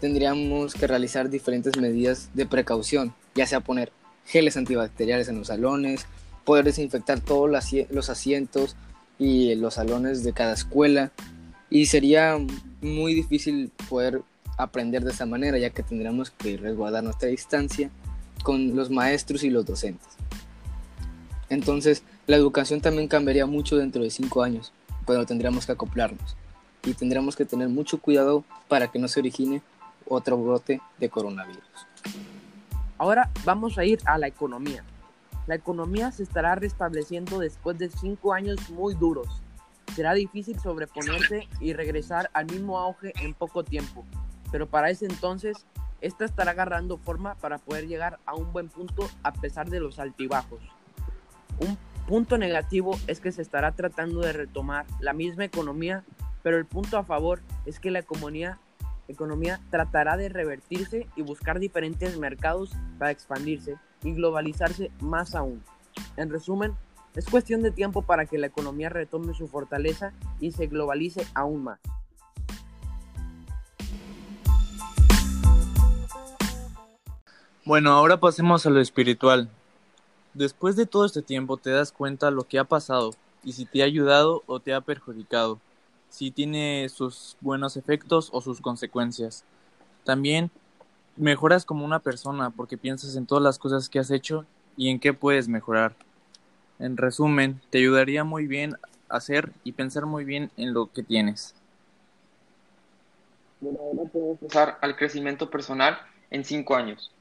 Tendríamos 0.00 0.74
que 0.74 0.86
realizar 0.86 1.30
diferentes 1.30 1.76
medidas 1.78 2.28
de 2.34 2.46
precaución, 2.46 3.14
ya 3.34 3.46
sea 3.46 3.60
poner 3.60 3.90
geles 4.26 4.56
antibacteriales 4.56 5.28
en 5.28 5.38
los 5.38 5.48
salones, 5.48 6.06
poder 6.48 6.64
desinfectar 6.64 7.20
todos 7.20 7.50
los 7.50 7.58
asi- 7.58 7.86
los 7.90 8.08
asientos 8.08 8.74
y 9.18 9.54
los 9.56 9.74
salones 9.74 10.24
de 10.24 10.32
cada 10.32 10.54
escuela, 10.54 11.12
y 11.68 11.84
sería 11.84 12.38
muy 12.80 13.12
difícil 13.12 13.70
poder 13.90 14.22
aprender 14.56 15.04
de 15.04 15.10
esa 15.10 15.26
manera 15.26 15.58
ya 15.58 15.68
que 15.68 15.82
tendríamos 15.82 16.30
que 16.30 16.56
resguardar 16.56 17.04
nuestra 17.04 17.28
distancia 17.28 17.90
con 18.42 18.74
los 18.74 18.88
maestros 18.88 19.44
y 19.44 19.50
los 19.50 19.66
docentes. 19.66 20.08
Entonces, 21.50 22.02
la 22.26 22.36
educación 22.36 22.80
también 22.80 23.08
cambiaría 23.08 23.44
mucho 23.44 23.76
dentro 23.76 24.02
de 24.02 24.08
cinco 24.08 24.42
años, 24.42 24.72
pero 25.06 25.26
tendríamos 25.26 25.66
que 25.66 25.72
acoplarnos 25.72 26.34
y 26.82 26.94
tendríamos 26.94 27.36
que 27.36 27.44
tener 27.44 27.68
mucho 27.68 28.00
cuidado 28.00 28.42
para 28.68 28.90
que 28.90 28.98
no 28.98 29.06
se 29.08 29.20
origine 29.20 29.60
otro 30.06 30.38
brote 30.38 30.80
de 30.98 31.10
coronavirus. 31.10 31.62
Ahora 32.96 33.30
vamos 33.44 33.76
a 33.76 33.84
ir 33.84 33.98
a 34.06 34.16
la 34.16 34.28
economía. 34.28 34.82
La 35.48 35.54
economía 35.54 36.12
se 36.12 36.24
estará 36.24 36.56
restableciendo 36.56 37.38
después 37.38 37.78
de 37.78 37.88
cinco 37.88 38.34
años 38.34 38.68
muy 38.68 38.94
duros. 38.94 39.28
Será 39.96 40.12
difícil 40.12 40.60
sobreponerse 40.60 41.48
y 41.58 41.72
regresar 41.72 42.28
al 42.34 42.44
mismo 42.44 42.78
auge 42.78 43.14
en 43.22 43.32
poco 43.32 43.64
tiempo, 43.64 44.04
pero 44.52 44.68
para 44.68 44.90
ese 44.90 45.06
entonces, 45.06 45.64
esta 46.02 46.26
estará 46.26 46.50
agarrando 46.50 46.98
forma 46.98 47.34
para 47.36 47.56
poder 47.56 47.88
llegar 47.88 48.18
a 48.26 48.34
un 48.34 48.52
buen 48.52 48.68
punto 48.68 49.08
a 49.22 49.32
pesar 49.32 49.70
de 49.70 49.80
los 49.80 49.98
altibajos. 49.98 50.60
Un 51.60 51.78
punto 52.06 52.36
negativo 52.36 52.98
es 53.06 53.18
que 53.20 53.32
se 53.32 53.40
estará 53.40 53.72
tratando 53.72 54.20
de 54.20 54.34
retomar 54.34 54.84
la 55.00 55.14
misma 55.14 55.46
economía, 55.46 56.04
pero 56.42 56.58
el 56.58 56.66
punto 56.66 56.98
a 56.98 57.04
favor 57.04 57.40
es 57.64 57.80
que 57.80 57.90
la 57.90 58.00
economía 58.00 58.58
economía 59.08 59.62
tratará 59.70 60.18
de 60.18 60.28
revertirse 60.28 61.08
y 61.16 61.22
buscar 61.22 61.58
diferentes 61.58 62.18
mercados 62.18 62.76
para 62.98 63.10
expandirse 63.10 63.78
y 64.02 64.12
globalizarse 64.12 64.90
más 65.00 65.34
aún. 65.34 65.62
En 66.16 66.30
resumen, 66.30 66.74
es 67.14 67.26
cuestión 67.26 67.62
de 67.62 67.70
tiempo 67.70 68.02
para 68.02 68.26
que 68.26 68.38
la 68.38 68.46
economía 68.46 68.88
retome 68.88 69.34
su 69.34 69.48
fortaleza 69.48 70.12
y 70.40 70.52
se 70.52 70.66
globalice 70.66 71.26
aún 71.34 71.64
más. 71.64 71.80
Bueno, 77.64 77.92
ahora 77.92 78.18
pasemos 78.18 78.64
a 78.64 78.70
lo 78.70 78.80
espiritual. 78.80 79.50
Después 80.32 80.76
de 80.76 80.86
todo 80.86 81.04
este 81.04 81.22
tiempo 81.22 81.56
te 81.56 81.70
das 81.70 81.92
cuenta 81.92 82.30
lo 82.30 82.44
que 82.44 82.58
ha 82.58 82.64
pasado 82.64 83.10
y 83.44 83.52
si 83.52 83.66
te 83.66 83.82
ha 83.82 83.86
ayudado 83.86 84.42
o 84.46 84.60
te 84.60 84.72
ha 84.72 84.80
perjudicado. 84.80 85.58
si 86.10 86.30
tiene 86.30 86.88
sus 86.88 87.36
buenos 87.40 87.76
efectos 87.76 88.30
o 88.32 88.40
sus 88.40 88.60
consecuencias. 88.60 89.44
También 90.04 90.50
mejoras 91.18 91.64
como 91.64 91.84
una 91.84 91.98
persona 91.98 92.50
porque 92.50 92.78
piensas 92.78 93.16
en 93.16 93.26
todas 93.26 93.42
las 93.42 93.58
cosas 93.58 93.88
que 93.88 93.98
has 93.98 94.10
hecho 94.10 94.44
y 94.76 94.90
en 94.90 95.00
qué 95.00 95.12
puedes 95.12 95.48
mejorar. 95.48 95.94
En 96.78 96.96
resumen, 96.96 97.60
te 97.70 97.78
ayudaría 97.78 98.24
muy 98.24 98.46
bien 98.46 98.76
hacer 99.08 99.52
y 99.64 99.72
pensar 99.72 100.06
muy 100.06 100.24
bien 100.24 100.50
en 100.56 100.72
lo 100.72 100.92
que 100.92 101.02
tienes. 101.02 101.54
Bueno, 103.60 103.78
podemos 104.12 104.38
pasar 104.38 104.78
al 104.80 104.96
crecimiento 104.96 105.50
personal 105.50 105.98
en 106.30 106.44
cinco 106.44 106.76
años. 106.76 107.12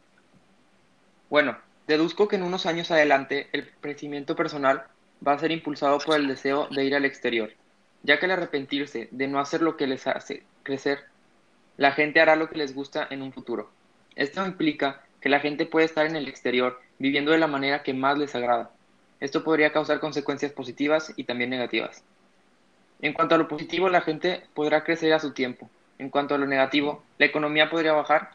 Bueno, 1.30 1.58
deduzco 1.88 2.28
que 2.28 2.36
en 2.36 2.44
unos 2.44 2.66
años 2.66 2.92
adelante 2.92 3.50
el 3.54 3.70
crecimiento 3.82 4.36
personal 4.36 4.84
va 5.26 5.34
a 5.34 5.40
ser 5.40 5.52
impulsado 5.52 5.98
por 5.98 6.16
el 6.16 6.28
deseo 6.28 6.68
de 6.70 6.86
ir 6.86 6.96
al 6.96 7.06
exterior, 7.06 7.52
ya 8.04 8.20
que 8.20 8.26
al 8.26 8.32
arrepentirse 8.32 9.10
de 9.12 9.28
no 9.28 9.40
hacer 9.40 9.62
lo 9.62 9.78
que 9.78 9.88
les 9.88 10.06
hace 10.06 10.44
crecer, 10.62 11.00
la 11.78 11.92
gente 11.92 12.20
hará 12.20 12.36
lo 12.36 12.50
que 12.50 12.58
les 12.58 12.76
gusta 12.76 13.08
en 13.10 13.24
un 13.24 13.34
futuro. 13.34 13.70
Esto 14.18 14.44
implica 14.44 15.04
que 15.22 15.30
la 15.30 15.40
gente 15.40 15.68
puede 15.68 15.86
estar 15.86 16.08
en 16.08 16.16
el 16.16 16.28
exterior 16.28 16.82
viviendo 16.98 17.32
de 17.32 17.38
la 17.38 17.46
manera 17.46 17.84
que 17.84 17.94
más 17.94 18.18
les 18.18 18.34
agrada. 18.34 18.72
Esto 19.20 19.44
podría 19.44 19.72
causar 19.72 20.00
consecuencias 20.00 20.52
positivas 20.52 21.14
y 21.16 21.26
también 21.26 21.52
negativas. 21.52 22.04
En 23.00 23.14
cuanto 23.14 23.36
a 23.36 23.38
lo 23.38 23.48
positivo, 23.48 23.90
la 23.90 24.02
gente 24.02 24.42
podrá 24.56 24.84
crecer 24.84 25.14
a 25.14 25.20
su 25.20 25.34
tiempo. 25.34 25.70
En 26.00 26.10
cuanto 26.10 26.34
a 26.34 26.40
lo 26.40 26.48
negativo, 26.48 27.04
la 27.20 27.28
economía 27.28 27.70
podría 27.70 27.94
bajar 27.94 28.32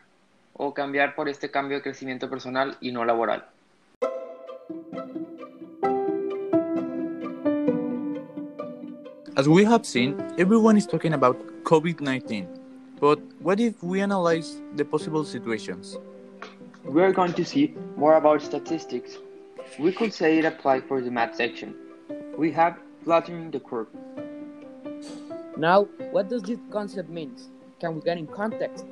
o 0.53 0.73
cambiar 0.73 1.17
por 1.17 1.29
este 1.29 1.51
cambio 1.51 1.79
de 1.79 1.83
crecimiento 1.83 2.31
personal 2.31 2.77
y 2.81 2.93
no 2.93 3.05
laboral. 3.05 3.45
As 9.35 9.49
we 9.49 9.65
have 9.65 9.85
seen, 9.85 10.15
everyone 10.39 10.79
is 10.79 10.87
talking 10.87 11.15
about 11.15 11.37
COVID 11.65 12.01
19. 12.01 12.62
But 13.03 13.19
what 13.41 13.59
if 13.59 13.83
we 13.83 14.01
analyze 14.01 14.61
the 14.77 14.85
possible 14.85 15.25
situations? 15.25 15.99
We 16.85 17.03
are 17.03 17.11
going 17.11 17.33
to 17.33 17.45
see 17.45 17.75
more 17.97 18.15
about 18.15 18.43
statistics. 18.43 19.19
We 19.77 19.91
could 19.91 20.15
say 20.15 20.39
it 20.39 20.45
applies 20.45 20.85
for 20.87 21.01
the 21.01 21.11
math 21.11 21.35
section. 21.35 21.75
We 22.39 22.53
have 22.53 22.79
flattening 23.03 23.51
the 23.51 23.59
curve. 23.59 23.89
Now, 25.57 25.89
what 26.13 26.29
does 26.29 26.45
this 26.45 26.61
concept 26.71 27.09
mean? 27.09 27.35
Can 27.81 27.97
we 27.97 28.03
get 28.03 28.19
in 28.19 28.29
context? 28.29 28.85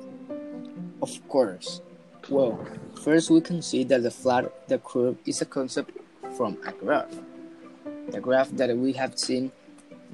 Of 1.01 1.15
course. 1.29 1.79
Well, 2.27 2.59
first 3.05 3.29
we 3.29 3.39
can 3.39 3.61
see 3.61 3.85
that 3.85 4.03
the 4.03 4.11
flat 4.11 4.67
the 4.67 4.79
curve 4.79 5.15
is 5.25 5.41
a 5.41 5.45
concept 5.45 5.91
from 6.35 6.57
a 6.67 6.73
graph. 6.73 7.15
The 8.09 8.19
graph 8.19 8.49
that 8.59 8.75
we 8.75 8.91
have 8.91 9.17
seen 9.17 9.53
that 9.53 9.60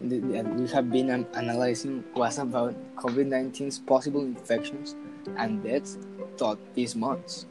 we 0.02 0.68
have 0.70 0.92
been 0.92 1.10
analyzing 1.34 2.04
was 2.16 2.38
about 2.38 2.76
COVID-19's 2.98 3.80
possible 3.80 4.22
infections 4.22 4.96
and 5.38 5.64
deaths 5.64 5.98
throughout 6.38 6.60
these 6.76 6.96
months. 6.96 7.48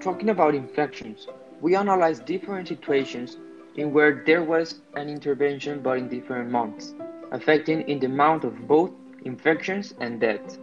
Talking 0.00 0.30
about 0.30 0.54
infections, 0.54 1.26
we 1.60 1.76
analyzed 1.76 2.24
different 2.24 2.68
situations 2.68 3.38
in 3.76 3.92
where 3.92 4.22
there 4.26 4.42
was 4.42 4.80
an 4.94 5.08
intervention 5.08 5.80
but 5.80 5.98
in 5.98 6.08
different 6.08 6.50
months, 6.50 6.94
affecting 7.32 7.88
in 7.88 7.98
the 8.00 8.06
amount 8.06 8.44
of 8.44 8.66
both 8.66 8.90
infections 9.24 9.94
and 10.00 10.20
deaths. 10.20 10.58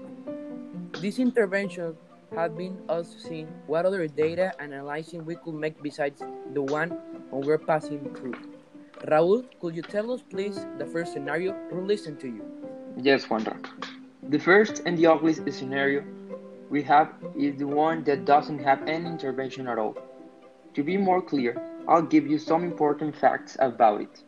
These 1.01 1.19
interventions 1.19 1.96
have 2.36 2.57
been 2.57 2.77
also 2.89 3.17
seen 3.17 3.48
what 3.67 3.86
other 3.86 4.07
data 4.07 4.51
analyzing 4.60 5.25
we 5.25 5.36
could 5.36 5.53
make 5.53 5.81
besides 5.81 6.22
the 6.53 6.62
one 6.62 6.98
we're 7.31 7.57
passing 7.57 8.13
through. 8.15 8.36
Raul, 9.06 9.46
could 9.62 9.75
you 9.75 9.84
tell 9.84 10.12
us 10.12 10.22
please 10.27 10.66
the 10.80 10.86
first 10.86 11.14
scenario? 11.14 11.55
We'll 11.72 11.86
listen 11.86 12.18
to 12.18 12.27
you. 12.27 12.44
Yes, 12.98 13.25
Juanra. 13.25 13.55
The 14.29 14.40
first 14.40 14.81
and 14.86 14.98
the 14.98 15.05
ugliest 15.05 15.42
scenario 15.53 16.03
we 16.70 16.81
have 16.83 17.14
is 17.38 17.55
the 17.57 17.68
one 17.68 18.03
that 18.05 18.25
doesn't 18.25 18.60
have 18.60 18.81
any 18.88 19.05
intervention 19.05 19.68
at 19.68 19.77
all. 19.77 19.96
To 20.74 20.83
be 20.83 20.98
more 20.98 21.22
clear, 21.22 21.62
I'll 21.88 22.01
give 22.01 22.25
you 22.25 22.40
some 22.40 22.64
important 22.64 23.16
facts 23.16 23.55
about 23.60 24.01
it. 24.01 24.24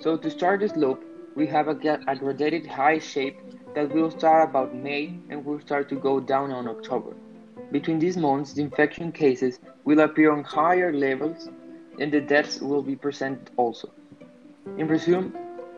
So 0.00 0.16
to 0.16 0.30
start 0.30 0.60
the 0.60 0.68
slope, 0.68 1.02
we 1.34 1.46
have 1.48 1.66
a, 1.66 1.76
a 2.06 2.16
graduated 2.16 2.66
high 2.66 3.00
shape 3.00 3.38
that 3.74 3.92
will 3.92 4.10
start 4.10 4.48
about 4.48 4.74
May 4.74 5.18
and 5.28 5.44
will 5.44 5.60
start 5.60 5.88
to 5.88 5.96
go 5.96 6.20
down 6.20 6.52
on 6.52 6.68
October. 6.68 7.14
Between 7.72 7.98
these 7.98 8.16
months, 8.16 8.52
the 8.54 8.62
infection 8.62 9.12
cases 9.12 9.58
will 9.84 10.00
appear 10.00 10.32
on 10.32 10.44
higher 10.44 10.92
levels 10.92 11.48
and 12.00 12.12
the 12.12 12.20
deaths 12.20 12.60
will 12.60 12.82
be 12.82 12.96
present 12.96 13.50
also. 13.56 13.90
In 14.76 14.86
resume 14.88 15.32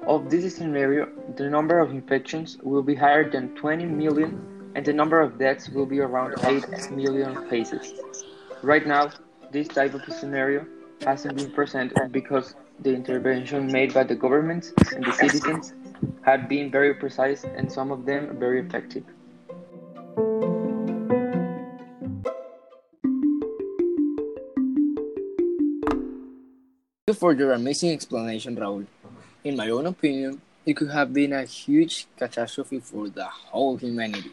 of 0.07 0.31
this 0.31 0.57
scenario, 0.57 1.09
the 1.37 1.49
number 1.49 1.79
of 1.79 1.91
infections 1.91 2.59
will 2.63 2.83
be 2.83 2.95
higher 2.95 3.29
than 3.31 3.55
20 3.57 3.87
million 3.87 4.73
and 4.75 4.85
the 4.85 4.93
number 4.93 5.21
of 5.21 5.39
deaths 5.39 5.69
will 5.69 5.87
be 5.87 6.01
around 6.01 6.35
8 6.45 6.91
million 6.91 7.49
cases. 7.49 7.95
Right 8.63 8.87
now, 8.87 9.11
this 9.51 9.69
type 9.69 9.95
of 9.95 10.03
scenario 10.13 10.67
hasn't 11.05 11.37
been 11.37 11.51
present 11.51 11.93
because 12.13 12.55
the 12.81 12.95
intervention 12.95 13.67
made 13.67 13.93
by 13.93 14.05
the 14.05 14.15
governments 14.15 14.73
and 14.95 15.05
the 15.05 15.13
citizens 15.13 15.75
had 16.23 16.49
been 16.49 16.71
very 16.71 16.95
precise 16.95 17.45
and 17.45 17.71
some 17.71 17.91
of 17.91 18.07
them 18.07 18.39
very 18.39 18.61
effective. 18.61 19.05
For 27.21 27.35
your 27.35 27.53
amazing 27.53 27.91
explanation, 27.93 28.57
Raul. 28.57 28.87
In 29.45 29.55
my 29.55 29.69
own 29.69 29.85
opinion, 29.85 30.41
it 30.65 30.73
could 30.75 30.91
have 30.91 31.13
been 31.13 31.35
a 31.35 31.45
huge 31.45 32.07
catastrophe 32.17 32.81
for 32.81 33.11
the 33.11 33.27
whole 33.27 33.77
humanity. 33.77 34.33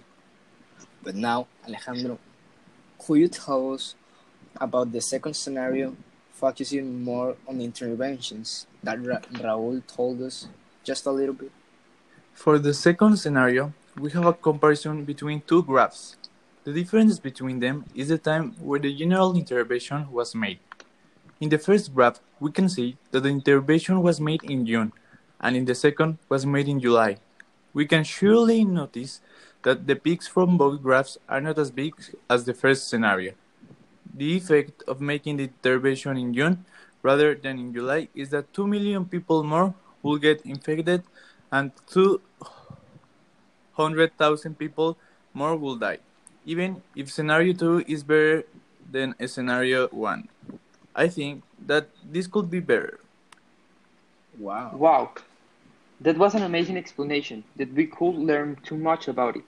But 1.03 1.15
now, 1.15 1.47
Alejandro, 1.67 2.17
could 2.97 3.19
you 3.19 3.27
tell 3.27 3.73
us 3.73 3.95
about 4.55 4.93
the 4.93 5.01
second 5.01 5.35
scenario, 5.35 5.97
focusing 6.31 7.03
more 7.03 7.35
on 7.45 7.57
the 7.57 7.65
interventions 7.65 8.67
that 8.81 9.05
Ra- 9.05 9.27
Raul 9.43 9.85
told 9.85 10.21
us 10.21 10.47
just 10.85 11.05
a 11.05 11.11
little 11.11 11.35
bit? 11.35 11.51
For 12.33 12.57
the 12.57 12.73
second 12.73 13.17
scenario, 13.17 13.73
we 13.99 14.11
have 14.11 14.25
a 14.25 14.33
comparison 14.33 15.03
between 15.03 15.41
two 15.41 15.61
graphs. 15.61 16.15
The 16.63 16.71
difference 16.71 17.19
between 17.19 17.59
them 17.59 17.83
is 17.93 18.07
the 18.07 18.17
time 18.17 18.53
where 18.61 18.79
the 18.79 18.95
general 18.95 19.35
intervention 19.35 20.09
was 20.09 20.33
made. 20.33 20.59
In 21.39 21.49
the 21.49 21.59
first 21.59 21.93
graph, 21.93 22.19
we 22.39 22.51
can 22.51 22.67
see 22.67 22.97
that 23.11 23.21
the 23.21 23.29
intervention 23.29 24.01
was 24.01 24.19
made 24.19 24.43
in 24.43 24.65
June, 24.65 24.91
and 25.39 25.55
in 25.55 25.65
the 25.65 25.75
second 25.75 26.17
was 26.29 26.47
made 26.47 26.67
in 26.67 26.79
July. 26.79 27.19
We 27.73 27.85
can 27.85 28.03
surely 28.03 28.65
notice 28.65 29.21
that 29.61 29.85
the 29.85 29.95
peaks 29.95 30.27
from 30.27 30.57
both 30.57 30.81
graphs 30.81 31.19
are 31.29 31.39
not 31.39 31.59
as 31.59 31.69
big 31.69 31.93
as 32.27 32.45
the 32.45 32.55
first 32.55 32.89
scenario. 32.89 33.33
The 34.15 34.35
effect 34.35 34.81
of 34.87 34.99
making 34.99 35.37
the 35.37 35.43
intervention 35.43 36.17
in 36.17 36.33
June 36.33 36.65
rather 37.03 37.35
than 37.35 37.59
in 37.59 37.71
July 37.71 38.07
is 38.15 38.31
that 38.31 38.51
2 38.53 38.65
million 38.65 39.05
people 39.05 39.43
more 39.43 39.75
will 40.01 40.17
get 40.17 40.41
infected 40.41 41.03
and 41.51 41.71
200,000 41.91 44.57
people 44.57 44.97
more 45.35 45.55
will 45.55 45.75
die, 45.75 45.99
even 46.45 46.81
if 46.95 47.11
scenario 47.11 47.53
2 47.53 47.83
is 47.87 48.03
better 48.03 48.43
than 48.89 49.13
scenario 49.27 49.87
1. 49.89 50.29
I 50.97 51.07
think 51.07 51.43
that 51.67 51.89
this 52.03 52.25
could 52.27 52.49
be 52.49 52.59
better. 52.59 52.99
Wow. 54.39 54.71
Wow, 54.73 55.11
that 56.01 56.17
was 56.17 56.35
an 56.35 56.43
amazing 56.43 56.77
explanation 56.77 57.43
that 57.55 57.71
we 57.73 57.85
could 57.85 58.15
learn 58.15 58.57
too 58.63 58.77
much 58.77 59.07
about 59.07 59.37
it. 59.37 59.45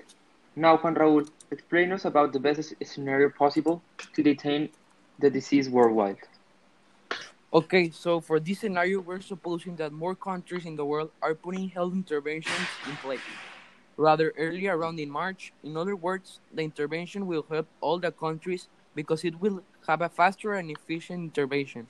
Now, 0.55 0.77
Juan 0.77 0.95
Raúl, 0.95 1.29
explain 1.51 1.91
us 1.91 2.05
about 2.05 2.33
the 2.33 2.39
best 2.39 2.73
scenario 2.83 3.29
possible 3.29 3.81
to 4.13 4.23
detain 4.23 4.69
the 5.19 5.29
disease 5.29 5.69
worldwide. 5.69 6.17
Okay, 7.51 7.89
so 7.89 8.21
for 8.21 8.39
this 8.39 8.59
scenario, 8.59 8.99
we're 8.99 9.21
supposing 9.21 9.75
that 9.77 9.91
more 9.91 10.15
countries 10.15 10.65
in 10.65 10.75
the 10.75 10.85
world 10.85 11.09
are 11.21 11.33
putting 11.33 11.69
health 11.69 11.93
interventions 11.93 12.67
in 12.87 12.95
place 12.97 13.21
rather 13.97 14.33
early 14.37 14.67
around 14.67 14.99
in 14.99 15.09
March. 15.09 15.51
In 15.63 15.75
other 15.75 15.95
words, 15.95 16.39
the 16.53 16.61
intervention 16.61 17.27
will 17.27 17.45
help 17.49 17.67
all 17.81 17.99
the 17.99 18.11
countries 18.11 18.67
because 18.99 19.23
it 19.23 19.39
will 19.39 19.63
have 19.87 20.01
a 20.01 20.09
faster 20.09 20.55
and 20.55 20.69
efficient 20.69 21.21
intervention. 21.31 21.87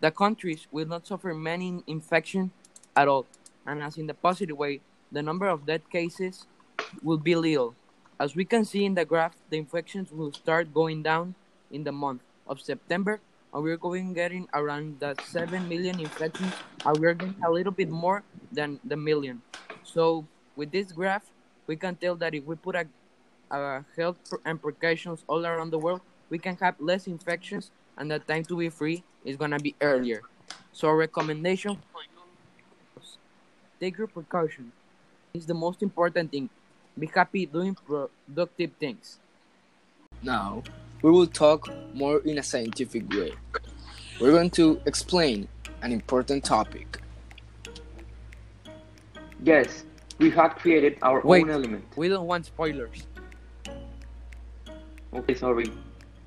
The 0.00 0.12
countries 0.12 0.68
will 0.70 0.86
not 0.86 1.04
suffer 1.04 1.34
many 1.34 1.82
infections 1.88 2.52
at 2.94 3.08
all, 3.08 3.26
and 3.66 3.82
as 3.82 3.98
in 3.98 4.06
the 4.06 4.14
positive 4.14 4.56
way, 4.56 4.80
the 5.10 5.22
number 5.22 5.48
of 5.48 5.66
death 5.66 5.90
cases 5.90 6.46
will 7.02 7.18
be 7.18 7.34
little. 7.34 7.74
As 8.20 8.36
we 8.36 8.44
can 8.44 8.64
see 8.64 8.84
in 8.84 8.94
the 8.94 9.04
graph, 9.04 9.34
the 9.50 9.58
infections 9.58 10.12
will 10.12 10.32
start 10.32 10.72
going 10.72 11.02
down 11.02 11.34
in 11.72 11.82
the 11.82 11.90
month 11.90 12.22
of 12.46 12.60
September, 12.60 13.18
and 13.52 13.64
we're 13.64 13.76
going 13.76 14.14
getting 14.14 14.46
around 14.54 15.00
the 15.00 15.16
7 15.26 15.68
million 15.68 15.98
infections, 15.98 16.54
and 16.84 16.96
we're 16.98 17.14
getting 17.14 17.42
a 17.44 17.50
little 17.50 17.72
bit 17.72 17.90
more 17.90 18.22
than 18.52 18.78
the 18.84 18.96
million. 18.96 19.42
So, 19.82 20.24
with 20.54 20.70
this 20.70 20.92
graph, 20.92 21.26
we 21.66 21.74
can 21.74 21.96
tell 21.96 22.14
that 22.22 22.36
if 22.36 22.44
we 22.44 22.54
put 22.54 22.76
a, 22.76 22.86
a 23.50 23.84
health 23.96 24.18
and 24.44 24.62
precautions 24.62 25.24
all 25.26 25.44
around 25.44 25.70
the 25.70 25.78
world, 25.78 26.02
we 26.30 26.38
can 26.38 26.56
have 26.56 26.74
less 26.80 27.06
infections, 27.06 27.70
and 27.96 28.10
the 28.10 28.18
time 28.18 28.44
to 28.44 28.56
be 28.56 28.68
free 28.68 29.02
is 29.24 29.36
gonna 29.36 29.58
be 29.58 29.74
earlier. 29.80 30.22
So, 30.72 30.88
our 30.88 30.96
recommendation 30.96 31.78
take 33.80 33.98
your 33.98 34.06
precautions. 34.06 34.72
It's 35.34 35.46
the 35.46 35.54
most 35.54 35.82
important 35.82 36.30
thing. 36.30 36.48
Be 36.98 37.06
happy 37.06 37.46
doing 37.46 37.76
productive 37.86 38.70
things. 38.80 39.18
Now, 40.22 40.62
we 41.02 41.10
will 41.10 41.26
talk 41.26 41.68
more 41.94 42.20
in 42.20 42.38
a 42.38 42.42
scientific 42.42 43.08
way. 43.10 43.32
We're 44.18 44.32
going 44.32 44.50
to 44.52 44.80
explain 44.86 45.46
an 45.82 45.92
important 45.92 46.44
topic. 46.44 47.00
Yes, 49.44 49.84
we 50.18 50.30
have 50.30 50.56
created 50.56 50.96
our 51.02 51.20
Wait. 51.20 51.42
own 51.42 51.50
element. 51.50 51.84
We 51.96 52.08
don't 52.08 52.26
want 52.26 52.46
spoilers. 52.46 53.06
Okay, 55.12 55.34
sorry. 55.34 55.70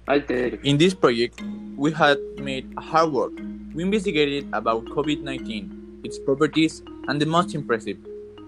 I'll 0.10 0.22
tell 0.22 0.38
you. 0.38 0.60
In 0.64 0.80
this 0.80 0.96
project, 0.96 1.40
we 1.78 1.92
had 1.92 2.18
made 2.40 2.74
hard 2.80 3.12
work. 3.12 3.32
We 3.76 3.84
investigated 3.84 4.50
about 4.54 4.86
COVID-19, 4.86 6.04
its 6.04 6.18
properties, 6.18 6.82
and 7.08 7.22
the 7.22 7.28
most 7.28 7.54
impressive, 7.54 7.98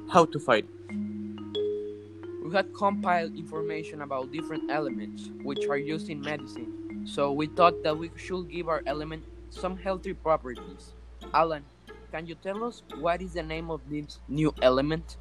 how 0.09 0.25
to 0.25 0.39
fight. 0.39 0.65
We 0.89 2.51
had 2.51 2.73
compiled 2.73 3.37
information 3.37 4.01
about 4.01 4.31
different 4.31 4.71
elements 4.71 5.29
which 5.43 5.67
are 5.67 5.77
used 5.77 6.09
in 6.09 6.21
medicine, 6.21 7.05
so 7.05 7.31
we 7.31 7.45
thought 7.45 7.83
that 7.83 7.95
we 7.95 8.09
should 8.17 8.49
give 8.49 8.67
our 8.67 8.81
element 8.87 9.23
some 9.51 9.77
healthy 9.77 10.15
properties. 10.15 10.93
Alan, 11.31 11.63
can 12.11 12.25
you 12.25 12.33
tell 12.41 12.63
us 12.63 12.81
what 12.97 13.21
is 13.21 13.33
the 13.33 13.43
name 13.43 13.69
of 13.69 13.81
this 13.87 14.17
new 14.27 14.51
element? 14.63 15.17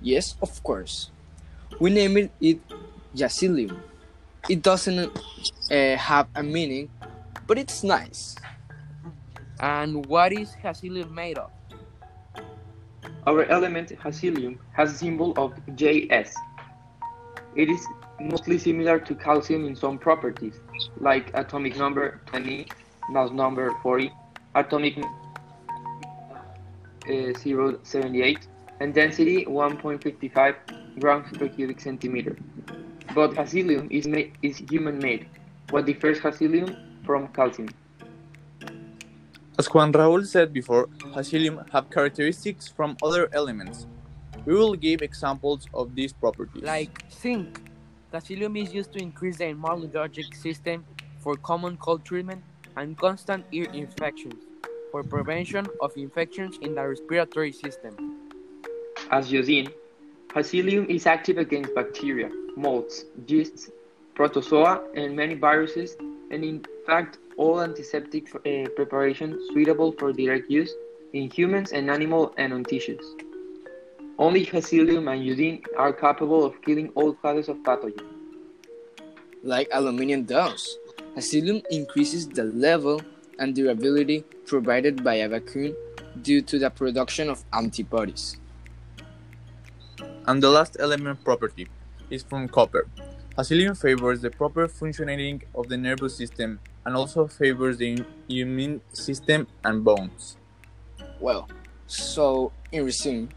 Yes, 0.00 0.36
of 0.40 0.62
course. 0.62 1.10
We 1.80 1.90
named 1.90 2.30
it 2.40 2.60
Jacilium. 3.16 3.76
It 4.48 4.62
doesn't 4.62 4.98
uh, 5.70 5.96
have 5.96 6.26
a 6.34 6.42
meaning, 6.42 6.90
but 7.46 7.58
it's 7.58 7.84
nice. 7.84 8.34
And 9.60 10.04
what 10.06 10.32
is 10.32 10.56
Jacilium 10.62 11.12
made 11.12 11.38
of? 11.38 11.50
Our 13.24 13.44
element 13.44 13.92
helium 14.20 14.58
has 14.72 14.92
a 14.92 14.98
symbol 14.98 15.32
of 15.36 15.52
JS. 15.76 16.34
It 17.54 17.70
is 17.70 17.86
mostly 18.20 18.58
similar 18.58 18.98
to 18.98 19.14
calcium 19.14 19.64
in 19.64 19.76
some 19.76 19.96
properties, 19.96 20.54
like 20.98 21.30
atomic 21.34 21.76
number 21.76 22.20
20, 22.26 22.66
mass 23.10 23.30
number 23.30 23.70
40, 23.80 24.10
atomic 24.56 24.98
uh, 27.08 27.32
078, 27.84 28.48
and 28.80 28.92
density 28.92 29.44
1.55 29.44 30.98
grams 30.98 31.36
per 31.38 31.48
cubic 31.48 31.80
centimeter. 31.80 32.36
But 33.14 33.48
helium 33.48 33.88
is, 33.90 34.06
made, 34.06 34.32
is 34.42 34.58
human-made. 34.70 35.26
What 35.70 35.86
differs 35.86 36.18
helium 36.38 36.76
from 37.04 37.28
calcium? 37.28 37.68
As 39.58 39.66
Juan 39.66 39.92
Raúl 39.92 40.26
said 40.26 40.52
before, 40.52 40.88
helium 41.24 41.62
have 41.72 41.90
characteristics 41.90 42.68
from 42.68 42.96
other 43.02 43.28
elements. 43.32 43.86
We 44.46 44.54
will 44.54 44.74
give 44.74 45.02
examples 45.02 45.66
of 45.74 45.94
these 45.94 46.12
properties. 46.12 46.62
Like 46.62 47.04
zinc. 47.12 47.60
Jacilium 48.12 48.60
is 48.62 48.74
used 48.74 48.92
to 48.94 48.98
increase 48.98 49.38
the 49.38 49.44
immunologic 49.44 50.34
system 50.34 50.84
for 51.20 51.36
common 51.36 51.76
cold 51.76 52.04
treatment 52.04 52.42
and 52.76 52.96
constant 52.98 53.44
ear 53.52 53.66
infections 53.72 54.42
for 54.90 55.02
prevention 55.02 55.66
of 55.80 55.96
infections 55.96 56.58
in 56.60 56.74
the 56.74 56.86
respiratory 56.86 57.52
system. 57.52 58.18
As 59.10 59.32
iodine, 59.32 59.68
helium 60.50 60.86
is 60.90 61.06
active 61.06 61.38
against 61.38 61.74
bacteria, 61.74 62.30
molds, 62.56 63.04
yeasts, 63.26 63.70
protozoa, 64.14 64.82
and 64.94 65.16
many 65.16 65.34
viruses, 65.34 65.96
and 66.30 66.44
in 66.44 66.64
fact, 66.86 67.18
all 67.36 67.60
antiseptic 67.60 68.34
uh, 68.34 68.68
preparations 68.76 69.36
suitable 69.54 69.92
for 69.92 70.12
direct 70.12 70.50
use 70.50 70.72
in 71.12 71.30
humans 71.30 71.72
and 71.72 71.90
animal 71.90 72.34
and 72.36 72.52
on 72.52 72.64
tissues. 72.64 73.04
Only 74.18 74.44
helium 74.44 75.08
and 75.08 75.22
iodine 75.22 75.62
are 75.76 75.92
capable 75.92 76.44
of 76.44 76.60
killing 76.62 76.90
all 76.94 77.14
classes 77.14 77.48
of 77.48 77.56
pathogens. 77.58 78.06
Like 79.42 79.68
aluminium 79.72 80.24
does, 80.24 80.78
Helium 81.16 81.60
increases 81.70 82.26
the 82.26 82.44
level 82.44 83.02
and 83.38 83.54
durability 83.54 84.24
provided 84.46 85.04
by 85.04 85.14
a 85.14 85.28
vacuum 85.28 85.74
due 86.22 86.40
to 86.42 86.58
the 86.58 86.70
production 86.70 87.28
of 87.28 87.44
antibodies. 87.52 88.38
And 90.26 90.42
the 90.42 90.48
last 90.48 90.76
element 90.80 91.22
property 91.24 91.68
is 92.12 92.22
from 92.22 92.48
copper. 92.48 92.86
Helium 93.48 93.74
favors 93.74 94.20
the 94.20 94.30
proper 94.30 94.68
functioning 94.68 95.42
of 95.54 95.68
the 95.68 95.76
nervous 95.76 96.14
system 96.14 96.60
and 96.84 96.94
also 96.94 97.26
favors 97.26 97.78
the 97.78 98.04
immune 98.28 98.82
system 98.92 99.46
and 99.64 99.82
bones. 99.82 100.36
Well, 101.18 101.48
so 101.86 102.52
in 102.70 102.84
resume, 102.84 103.30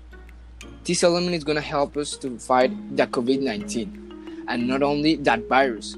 this 0.83 1.03
element 1.03 1.35
is 1.35 1.43
going 1.43 1.55
to 1.55 1.61
help 1.61 1.95
us 1.95 2.17
to 2.17 2.37
fight 2.37 2.71
the 2.97 3.07
COVID 3.07 3.41
19. 3.41 4.45
And 4.47 4.67
not 4.67 4.83
only 4.83 5.15
that 5.17 5.47
virus, 5.47 5.95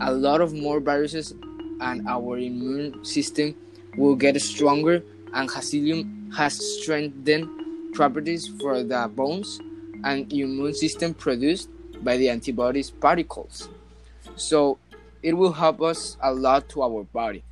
a 0.00 0.12
lot 0.12 0.40
of 0.40 0.54
more 0.54 0.80
viruses, 0.80 1.34
and 1.80 2.08
our 2.08 2.38
immune 2.38 3.04
system 3.04 3.54
will 3.96 4.16
get 4.16 4.40
stronger. 4.40 5.02
And 5.34 5.50
Helium 5.50 6.32
has 6.34 6.58
strengthened 6.80 7.94
properties 7.94 8.48
for 8.60 8.82
the 8.82 9.10
bones 9.14 9.60
and 10.04 10.32
immune 10.32 10.74
system 10.74 11.14
produced 11.14 11.68
by 12.02 12.16
the 12.16 12.28
antibodies 12.28 12.90
particles. 12.90 13.68
So 14.36 14.78
it 15.22 15.36
will 15.36 15.52
help 15.52 15.82
us 15.82 16.16
a 16.22 16.32
lot 16.32 16.68
to 16.70 16.82
our 16.82 17.04
body. 17.04 17.44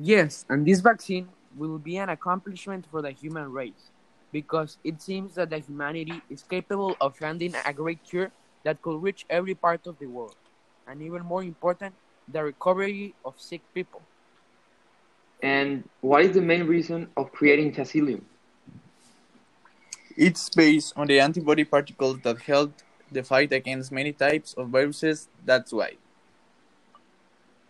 Yes, 0.00 0.44
and 0.48 0.64
this 0.64 0.80
vaccine 0.80 1.28
will 1.56 1.78
be 1.78 1.96
an 1.96 2.08
accomplishment 2.08 2.86
for 2.90 3.02
the 3.02 3.10
human 3.10 3.50
race 3.50 3.90
because 4.32 4.78
it 4.84 5.02
seems 5.02 5.34
that 5.34 5.50
the 5.50 5.58
humanity 5.58 6.22
is 6.30 6.42
capable 6.42 6.96
of 7.00 7.16
finding 7.16 7.54
a 7.66 7.72
great 7.72 8.02
cure 8.04 8.30
that 8.64 8.80
could 8.80 9.02
reach 9.02 9.26
every 9.28 9.54
part 9.54 9.86
of 9.86 9.98
the 9.98 10.06
world, 10.06 10.36
and 10.86 11.02
even 11.02 11.22
more 11.22 11.42
important, 11.42 11.94
the 12.32 12.44
recovery 12.44 13.14
of 13.24 13.34
sick 13.38 13.62
people. 13.74 14.02
And 15.42 15.88
what 16.00 16.24
is 16.24 16.32
the 16.32 16.40
main 16.40 16.66
reason 16.66 17.08
of 17.16 17.30
creating 17.32 17.72
helium? 17.72 18.24
It's 20.16 20.50
based 20.50 20.92
on 20.96 21.06
the 21.06 21.20
antibody 21.20 21.64
particles 21.64 22.18
that 22.22 22.38
help 22.40 22.72
the 23.12 23.22
fight 23.22 23.52
against 23.52 23.92
many 23.92 24.12
types 24.12 24.54
of 24.54 24.68
viruses, 24.68 25.28
that's 25.44 25.72
why. 25.72 25.92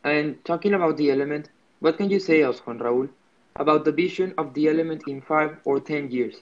And 0.03 0.43
talking 0.45 0.75
about 0.75 0.97
the 0.97 1.11
element, 1.11 1.51
what 1.81 1.99
can 1.99 2.11
you 2.11 2.19
say 2.19 2.43
us, 2.43 2.59
Juan 2.61 2.79
Raúl, 2.79 3.09
about 3.57 3.85
the 3.85 3.93
vision 3.93 4.33
of 4.39 4.55
the 4.55 4.69
element 4.69 5.03
in 5.07 5.21
five 5.21 5.59
or 5.65 5.81
ten 5.81 6.11
years? 6.11 6.37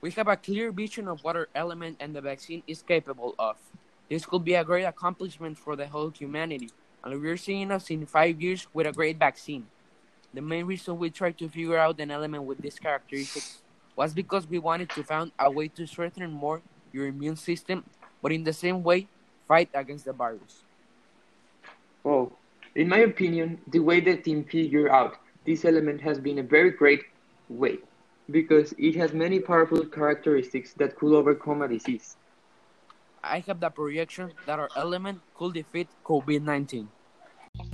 We 0.00 0.10
have 0.12 0.28
a 0.28 0.36
clear 0.36 0.72
vision 0.72 1.08
of 1.08 1.22
what 1.22 1.36
our 1.36 1.48
element 1.54 1.96
and 2.00 2.14
the 2.14 2.20
vaccine 2.20 2.62
is 2.66 2.82
capable 2.82 3.34
of. 3.38 3.56
This 4.10 4.26
could 4.26 4.44
be 4.44 4.54
a 4.54 4.64
great 4.64 4.84
accomplishment 4.84 5.56
for 5.56 5.76
the 5.76 5.86
whole 5.86 6.10
humanity, 6.10 6.70
and 7.02 7.20
we're 7.20 7.36
seeing 7.36 7.70
us 7.70 7.88
in 7.88 8.04
five 8.04 8.42
years 8.42 8.66
with 8.74 8.86
a 8.86 8.92
great 8.92 9.18
vaccine. 9.18 9.66
The 10.34 10.40
main 10.40 10.64
reason 10.64 10.98
we 10.98 11.10
tried 11.10 11.36
to 11.38 11.48
figure 11.48 11.76
out 11.76 12.00
an 12.00 12.10
element 12.10 12.44
with 12.44 12.58
these 12.58 12.78
characteristics 12.78 13.60
was 13.96 14.14
because 14.14 14.46
we 14.46 14.58
wanted 14.58 14.88
to 14.90 15.04
find 15.04 15.30
a 15.38 15.50
way 15.50 15.68
to 15.68 15.86
strengthen 15.86 16.30
more 16.30 16.62
your 16.92 17.06
immune 17.06 17.36
system, 17.36 17.84
but 18.22 18.32
in 18.32 18.44
the 18.44 18.52
same 18.52 18.82
way, 18.82 19.08
fight 19.46 19.68
against 19.74 20.06
the 20.06 20.12
virus. 20.12 20.64
Oh, 22.04 22.32
in 22.74 22.88
my 22.88 22.98
opinion, 22.98 23.60
the 23.68 23.80
way 23.80 24.00
the 24.00 24.16
team 24.16 24.44
figured 24.44 24.90
out 24.90 25.16
this 25.44 25.64
element 25.64 26.00
has 26.00 26.18
been 26.18 26.38
a 26.38 26.42
very 26.42 26.70
great 26.70 27.02
way 27.48 27.78
because 28.30 28.72
it 28.78 28.96
has 28.96 29.12
many 29.12 29.40
powerful 29.40 29.84
characteristics 29.84 30.72
that 30.74 30.96
could 30.96 31.14
overcome 31.14 31.60
a 31.62 31.68
disease. 31.68 32.16
I 33.22 33.40
have 33.40 33.60
the 33.60 33.70
projection 33.70 34.32
that 34.46 34.58
our 34.58 34.70
element 34.76 35.20
could 35.34 35.54
defeat 35.54 35.88
COVID 36.04 36.42
19. 36.42 36.88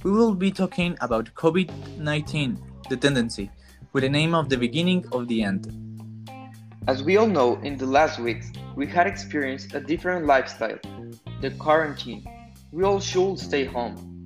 We 0.04 0.12
will 0.12 0.34
be 0.34 0.52
talking 0.52 0.96
about 1.00 1.34
COVID 1.34 1.98
19, 1.98 2.58
the 2.88 2.96
tendency, 2.96 3.50
with 3.92 4.04
the 4.04 4.08
name 4.08 4.32
of 4.32 4.48
the 4.48 4.56
beginning 4.56 5.04
of 5.10 5.26
the 5.26 5.42
end. 5.42 5.66
As 6.86 7.02
we 7.02 7.16
all 7.16 7.26
know, 7.26 7.56
in 7.62 7.76
the 7.76 7.86
last 7.86 8.20
weeks, 8.20 8.52
we 8.76 8.86
had 8.86 9.08
experienced 9.08 9.74
a 9.74 9.80
different 9.80 10.24
lifestyle 10.24 10.78
the 11.40 11.50
quarantine. 11.58 12.24
We 12.70 12.84
all 12.84 13.00
should 13.00 13.40
stay 13.40 13.64
home. 13.64 14.24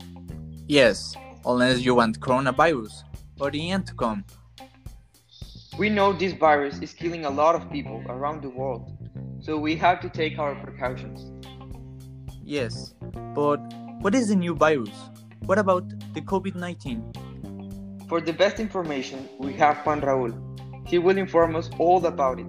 Yes, 0.69 1.15
unless 1.47 1.81
you 1.81 1.95
want 1.95 2.21
coronavirus 2.21 3.05
or 3.41 3.51
the 3.51 3.71
end 3.71 3.87
to 3.87 3.95
come. 3.95 4.25
We 5.79 5.89
know 5.89 6.13
this 6.13 6.35
virus 6.35 6.81
is 6.81 6.93
killing 6.93 7.25
a 7.25 7.31
lot 7.31 7.55
of 7.55 7.71
people 7.71 8.05
around 8.11 8.43
the 8.43 8.51
world, 8.51 8.93
so 9.41 9.57
we 9.57 9.77
have 9.77 10.03
to 10.03 10.11
take 10.11 10.39
our 10.39 10.55
precautions. 10.55 11.31
Yes, 12.45 12.93
but 13.35 13.57
what 14.03 14.15
is 14.15 14.29
the 14.29 14.37
new 14.37 14.55
virus? 14.55 14.91
What 15.47 15.59
about 15.59 15.89
the 16.15 16.21
COVID 16.21 16.55
19? 16.55 17.13
For 18.09 18.21
the 18.21 18.33
best 18.33 18.61
information, 18.61 19.29
we 19.39 19.53
have 19.55 19.79
Juan 19.87 20.01
Raúl. 20.01 20.33
He 20.87 20.99
will 20.99 21.19
inform 21.19 21.57
us 21.57 21.71
all 21.79 22.05
about 22.07 22.41
it. 22.41 22.47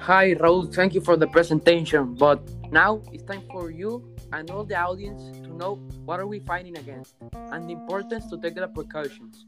Hi, 0.00 0.34
Raul. 0.34 0.72
Thank 0.74 0.94
you 0.94 1.00
for 1.00 1.16
the 1.16 1.26
presentation, 1.26 2.14
but 2.14 2.42
Now 2.72 3.02
it's 3.12 3.22
time 3.24 3.42
for 3.52 3.70
you 3.70 4.02
and 4.32 4.50
all 4.50 4.64
the 4.64 4.76
audience 4.76 5.28
to 5.44 5.52
know 5.54 5.74
what 6.06 6.18
are 6.20 6.26
we 6.26 6.38
fighting 6.40 6.78
against 6.78 7.14
and 7.52 7.68
the 7.68 7.74
importance 7.74 8.30
to 8.30 8.38
take 8.38 8.54
the 8.54 8.66
precautions. 8.66 9.44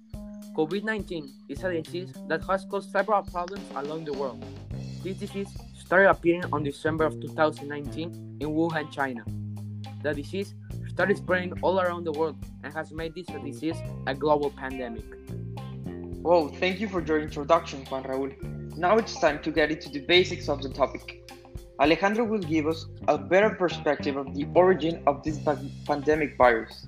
COVID-19 0.55 1.49
is 1.49 1.65
a 1.65 1.81
disease 1.81 2.13
that 2.29 2.45
has 2.45 2.67
caused 2.67 2.93
several 2.93 3.23
problems 3.23 3.65
along 3.77 4.05
the 4.05 4.13
world. 4.13 4.45
This 5.03 5.17
disease 5.17 5.49
started 5.73 6.11
appearing 6.11 6.45
on 6.53 6.63
December 6.63 7.07
of 7.07 7.19
2019 7.19 8.37
in 8.41 8.49
Wuhan, 8.49 8.93
China. 8.93 9.25
The 10.03 10.13
disease 10.13 10.55
started 10.95 11.17
spreading 11.17 11.53
all 11.61 11.81
around 11.81 12.05
the 12.05 12.13
world 12.13 12.37
and 12.63 12.73
has 12.73 12.93
made 12.93 13.13
this 13.17 13.27
disease 13.27 13.77
a 14.07 14.15
global 14.15 14.51
pandemic. 14.51 15.05
Oh, 16.25 16.49
thank 16.49 16.79
you 16.81 16.89
for 16.89 17.03
your 17.03 17.19
introduction, 17.19 17.85
Juan 17.87 18.05
Raúl. 18.05 18.31
Now 18.77 18.97
it's 18.97 19.19
time 19.19 19.43
to 19.43 19.51
get 19.51 19.73
into 19.73 19.89
the 19.89 19.99
basics 19.99 20.49
of 20.49 20.63
the 20.63 20.69
topic. 20.69 21.29
Alejandro 21.81 22.25
will 22.25 22.39
give 22.39 22.69
us 22.69 22.87
a 23.09 23.19
better 23.19 23.51
perspective 23.51 24.17
of 24.17 24.33
the 24.37 24.47
origin 24.55 25.03
of 25.09 25.25
this 25.25 25.39
pandemic 25.85 26.37
virus. 26.39 26.87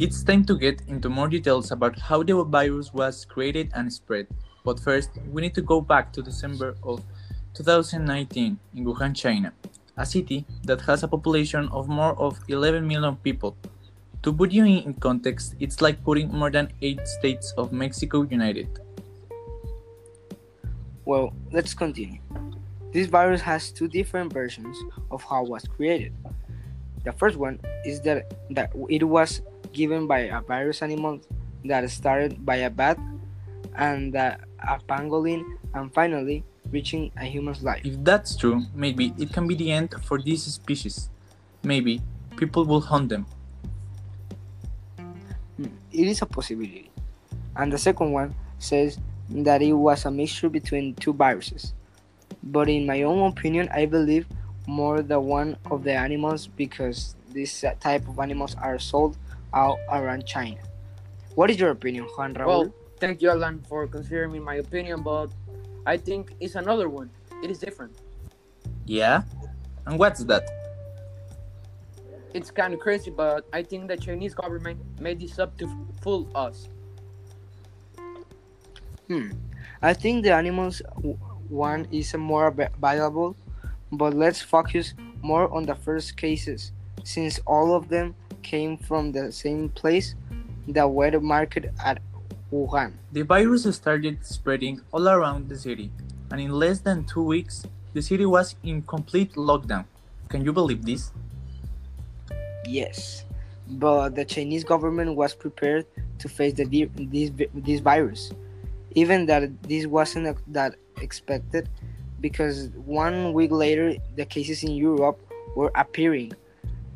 It's 0.00 0.22
time 0.22 0.46
to 0.46 0.56
get 0.56 0.80
into 0.88 1.10
more 1.10 1.28
details 1.28 1.72
about 1.72 1.98
how 1.98 2.22
the 2.22 2.42
virus 2.42 2.90
was 2.94 3.26
created 3.26 3.70
and 3.74 3.92
spread. 3.92 4.28
But 4.64 4.80
first, 4.80 5.10
we 5.28 5.42
need 5.42 5.54
to 5.56 5.60
go 5.60 5.82
back 5.82 6.10
to 6.14 6.22
December 6.22 6.74
of 6.82 7.04
2019 7.52 8.58
in 8.76 8.84
Wuhan, 8.86 9.14
China, 9.14 9.52
a 9.98 10.06
city 10.06 10.46
that 10.64 10.80
has 10.80 11.02
a 11.02 11.08
population 11.08 11.68
of 11.68 11.90
more 11.90 12.18
of 12.18 12.40
11 12.48 12.88
million 12.88 13.16
people 13.16 13.58
to 14.22 14.32
put 14.32 14.52
you 14.52 14.64
in 14.64 14.94
context, 14.94 15.54
it's 15.60 15.82
like 15.82 16.02
putting 16.02 16.32
more 16.32 16.50
than 16.50 16.72
8 16.80 17.06
states 17.06 17.52
of 17.58 17.70
Mexico 17.70 18.22
united. 18.22 18.80
Well, 21.04 21.34
let's 21.52 21.74
continue. 21.74 22.20
This 22.90 23.06
virus 23.06 23.42
has 23.42 23.70
two 23.70 23.86
different 23.86 24.32
versions 24.32 24.78
of 25.10 25.22
how 25.24 25.44
it 25.44 25.50
was 25.50 25.64
created. 25.64 26.14
The 27.04 27.12
first 27.12 27.36
one 27.36 27.60
is 27.84 28.00
that, 28.02 28.32
that 28.50 28.72
it 28.88 29.04
was 29.04 29.42
given 29.72 30.06
by 30.06 30.30
a 30.30 30.40
virus 30.40 30.82
animal 30.82 31.20
that 31.64 31.88
started 31.90 32.44
by 32.44 32.56
a 32.56 32.70
bat 32.70 32.98
and 33.76 34.14
a 34.14 34.38
pangolin 34.88 35.44
and 35.74 35.92
finally 35.94 36.44
reaching 36.70 37.10
a 37.16 37.24
human's 37.24 37.62
life. 37.62 37.82
If 37.84 38.02
that's 38.04 38.36
true, 38.36 38.62
maybe 38.74 39.14
it 39.18 39.32
can 39.32 39.46
be 39.46 39.54
the 39.54 39.72
end 39.72 39.94
for 40.04 40.20
this 40.20 40.44
species. 40.44 41.10
Maybe 41.62 42.00
people 42.36 42.64
will 42.64 42.80
hunt 42.80 43.08
them 43.08 43.26
it 45.92 46.06
is 46.06 46.22
a 46.22 46.26
possibility. 46.26 46.90
And 47.56 47.72
the 47.72 47.78
second 47.78 48.12
one 48.12 48.34
says 48.58 48.98
that 49.30 49.62
it 49.62 49.72
was 49.72 50.04
a 50.04 50.10
mixture 50.10 50.48
between 50.48 50.94
two 50.94 51.12
viruses. 51.12 51.74
But 52.42 52.68
in 52.68 52.86
my 52.86 53.02
own 53.02 53.30
opinion, 53.30 53.68
I 53.72 53.86
believe 53.86 54.26
more 54.66 55.02
the 55.02 55.20
one 55.20 55.56
of 55.70 55.84
the 55.84 55.92
animals 55.92 56.46
because 56.46 57.16
this 57.32 57.64
type 57.80 58.08
of 58.08 58.18
animals 58.18 58.56
are 58.56 58.78
sold 58.78 59.16
out 59.54 59.78
around 59.90 60.26
China. 60.26 60.58
What 61.34 61.50
is 61.50 61.58
your 61.58 61.70
opinion, 61.70 62.04
Juan 62.16 62.34
Raul? 62.34 62.46
Well, 62.46 62.74
thank 62.98 63.22
you, 63.22 63.30
Alan, 63.30 63.62
for 63.68 63.86
considering 63.86 64.42
my 64.42 64.56
opinion, 64.56 65.02
but 65.02 65.28
I 65.86 65.96
think 65.96 66.34
it's 66.40 66.54
another 66.54 66.88
one. 66.88 67.10
It 67.42 67.50
is 67.50 67.58
different. 67.58 67.96
Yeah? 68.86 69.22
And 69.86 69.98
what's 69.98 70.24
that? 70.24 70.48
it's 72.34 72.50
kind 72.50 72.74
of 72.74 72.80
crazy, 72.80 73.10
but 73.10 73.46
I 73.52 73.62
think 73.62 73.88
the 73.88 73.96
Chinese 73.96 74.34
government 74.34 74.80
made 75.00 75.20
this 75.20 75.38
up 75.38 75.56
to 75.58 75.68
fool 76.02 76.28
us. 76.34 76.68
Hmm. 79.08 79.30
I 79.82 79.94
think 79.94 80.24
the 80.24 80.32
animals 80.32 80.82
one 81.48 81.88
is 81.90 82.14
more 82.14 82.54
valuable, 82.80 83.36
but 83.90 84.14
let's 84.14 84.40
focus 84.40 84.94
more 85.22 85.52
on 85.52 85.66
the 85.66 85.74
first 85.74 86.16
cases, 86.16 86.72
since 87.02 87.40
all 87.46 87.74
of 87.74 87.88
them 87.88 88.14
came 88.42 88.76
from 88.76 89.12
the 89.12 89.30
same 89.32 89.68
place, 89.70 90.14
the 90.68 90.86
wet 90.86 91.22
market 91.22 91.72
at 91.84 92.02
Wuhan. 92.52 92.92
The 93.12 93.22
virus 93.22 93.64
started 93.74 94.24
spreading 94.24 94.80
all 94.92 95.08
around 95.08 95.48
the 95.48 95.58
city, 95.58 95.90
and 96.30 96.40
in 96.40 96.50
less 96.50 96.80
than 96.80 97.04
two 97.04 97.22
weeks, 97.22 97.64
the 97.92 98.02
city 98.02 98.26
was 98.26 98.56
in 98.62 98.82
complete 98.82 99.34
lockdown. 99.34 99.84
Can 100.28 100.44
you 100.44 100.52
believe 100.52 100.84
this? 100.84 101.12
Yes, 102.66 103.24
but 103.66 104.14
the 104.14 104.24
Chinese 104.24 104.64
government 104.64 105.16
was 105.16 105.34
prepared 105.34 105.86
to 106.18 106.28
face 106.28 106.54
the, 106.54 106.64
this 106.96 107.30
this 107.54 107.80
virus, 107.80 108.30
even 108.94 109.26
that 109.26 109.50
this 109.62 109.86
wasn't 109.86 110.38
that 110.52 110.74
expected, 111.00 111.68
because 112.20 112.68
one 112.84 113.32
week 113.32 113.50
later 113.50 113.94
the 114.16 114.24
cases 114.24 114.62
in 114.62 114.72
Europe 114.72 115.18
were 115.56 115.72
appearing. 115.74 116.32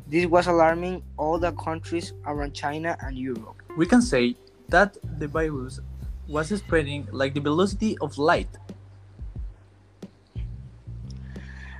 This 0.07 0.27
was 0.27 0.47
alarming 0.47 1.01
all 1.17 1.39
the 1.39 1.51
countries 1.53 2.13
around 2.25 2.53
China 2.53 2.95
and 3.01 3.17
Europe. 3.17 3.61
We 3.75 3.85
can 3.85 4.01
say 4.01 4.35
that 4.69 4.97
the 5.19 5.27
virus 5.27 5.79
was 6.27 6.49
spreading 6.49 7.07
like 7.11 7.33
the 7.33 7.39
velocity 7.39 7.97
of 7.99 8.17
light. 8.17 8.49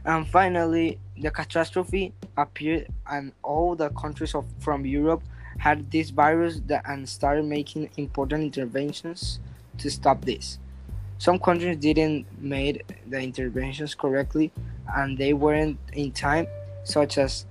And 0.05 0.27
finally, 0.27 0.99
the 1.19 1.31
catastrophe 1.31 2.13
appeared, 2.37 2.87
and 3.09 3.31
all 3.41 3.75
the 3.75 3.89
countries 3.89 4.35
of, 4.35 4.45
from 4.59 4.85
Europe 4.85 5.23
had 5.57 5.89
this 5.89 6.09
virus 6.09 6.61
that, 6.67 6.83
and 6.85 7.07
started 7.07 7.45
making 7.45 7.89
important 7.97 8.43
interventions 8.43 9.39
to 9.77 9.89
stop 9.89 10.23
this. 10.25 10.59
Some 11.17 11.39
countries 11.39 11.77
didn't 11.77 12.25
made 12.41 12.83
the 13.07 13.19
interventions 13.19 13.95
correctly, 13.95 14.51
and 14.95 15.17
they 15.17 15.33
weren't 15.33 15.79
in 15.93 16.11
time, 16.11 16.47
such 16.83 17.17
as 17.17 17.45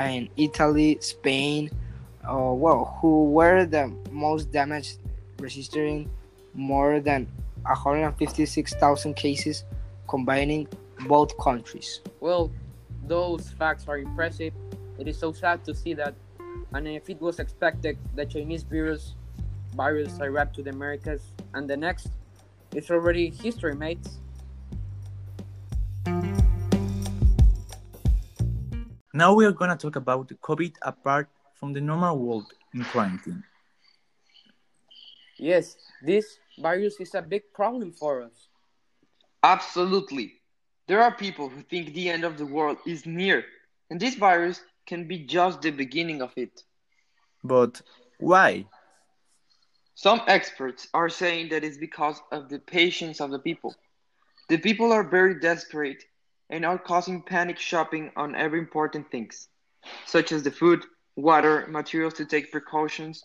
in 0.00 0.28
Italy, 0.36 0.98
Spain, 1.00 1.70
uh, 2.24 2.52
well, 2.52 2.98
who 3.00 3.24
were 3.30 3.64
the 3.64 3.92
most 4.10 4.52
damaged, 4.52 4.98
registering 5.38 6.10
more 6.54 7.00
than 7.00 7.26
156,000 7.62 9.14
cases, 9.14 9.64
combining 10.08 10.66
both 11.06 11.36
countries. 11.38 12.00
Well, 12.20 12.50
those 13.06 13.50
facts 13.50 13.86
are 13.88 13.98
impressive. 13.98 14.52
It 14.98 15.08
is 15.08 15.18
so 15.18 15.32
sad 15.32 15.64
to 15.64 15.74
see 15.74 15.94
that, 15.94 16.14
and 16.72 16.88
if 16.88 17.08
it 17.08 17.20
was 17.20 17.38
expected, 17.38 17.98
the 18.14 18.26
Chinese 18.26 18.62
virus 18.62 19.14
virus 19.74 20.18
arrived 20.20 20.54
to 20.56 20.62
the 20.62 20.70
Americas, 20.70 21.22
and 21.54 21.68
the 21.68 21.76
next, 21.76 22.08
it's 22.74 22.90
already 22.90 23.30
history, 23.30 23.74
mates. 23.74 24.18
Now 29.18 29.34
we 29.34 29.44
are 29.46 29.50
gonna 29.50 29.76
talk 29.76 29.96
about 29.96 30.28
COVID 30.28 30.76
apart 30.80 31.28
from 31.58 31.72
the 31.72 31.80
normal 31.80 32.16
world 32.16 32.52
in 32.72 32.84
quarantine. 32.84 33.42
Yes, 35.38 35.76
this 36.00 36.38
virus 36.56 37.00
is 37.00 37.16
a 37.16 37.22
big 37.22 37.42
problem 37.52 37.90
for 37.90 38.22
us. 38.22 38.46
Absolutely. 39.42 40.34
There 40.86 41.02
are 41.02 41.16
people 41.16 41.48
who 41.48 41.62
think 41.62 41.94
the 41.94 42.08
end 42.08 42.22
of 42.22 42.38
the 42.38 42.46
world 42.46 42.78
is 42.86 43.06
near, 43.06 43.44
and 43.90 43.98
this 43.98 44.14
virus 44.14 44.60
can 44.86 45.08
be 45.08 45.18
just 45.18 45.62
the 45.62 45.72
beginning 45.72 46.22
of 46.22 46.32
it. 46.36 46.62
But 47.42 47.82
why? 48.20 48.66
Some 49.96 50.20
experts 50.28 50.86
are 50.94 51.08
saying 51.08 51.48
that 51.48 51.64
it's 51.64 51.76
because 51.76 52.22
of 52.30 52.48
the 52.48 52.60
patience 52.60 53.20
of 53.20 53.32
the 53.32 53.40
people. 53.40 53.74
The 54.48 54.58
people 54.58 54.92
are 54.92 55.02
very 55.02 55.40
desperate 55.40 56.04
and 56.50 56.64
are 56.64 56.78
causing 56.78 57.22
panic 57.22 57.58
shopping 57.58 58.10
on 58.16 58.34
every 58.34 58.58
important 58.58 59.10
things, 59.10 59.48
such 60.06 60.32
as 60.32 60.42
the 60.42 60.50
food, 60.50 60.84
water, 61.16 61.66
materials 61.68 62.14
to 62.14 62.24
take 62.24 62.50
precautions, 62.50 63.24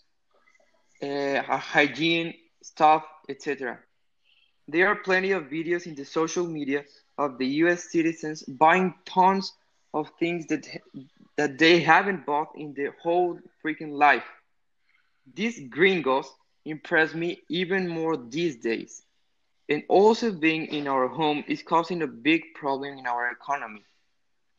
uh, 1.02 1.42
hygiene, 1.42 2.34
stuff, 2.62 3.04
etc. 3.28 3.78
There 4.68 4.88
are 4.88 4.96
plenty 4.96 5.32
of 5.32 5.44
videos 5.44 5.86
in 5.86 5.94
the 5.94 6.04
social 6.04 6.46
media 6.46 6.84
of 7.18 7.38
the 7.38 7.46
US 7.64 7.90
citizens 7.90 8.42
buying 8.42 8.94
tons 9.04 9.52
of 9.92 10.10
things 10.18 10.46
that 10.46 10.66
that 11.36 11.58
they 11.58 11.80
haven't 11.80 12.26
bought 12.26 12.50
in 12.56 12.74
their 12.74 12.94
whole 13.02 13.38
freaking 13.64 13.92
life. 13.92 14.24
These 15.34 15.68
gringos 15.68 16.28
impress 16.64 17.14
me 17.14 17.42
even 17.48 17.88
more 17.88 18.16
these 18.16 18.56
days. 18.56 19.02
And 19.68 19.82
also 19.88 20.32
being 20.32 20.66
in 20.66 20.86
our 20.88 21.08
home 21.08 21.44
is 21.48 21.62
causing 21.62 22.02
a 22.02 22.06
big 22.06 22.54
problem 22.54 22.98
in 22.98 23.06
our 23.06 23.30
economy. 23.30 23.84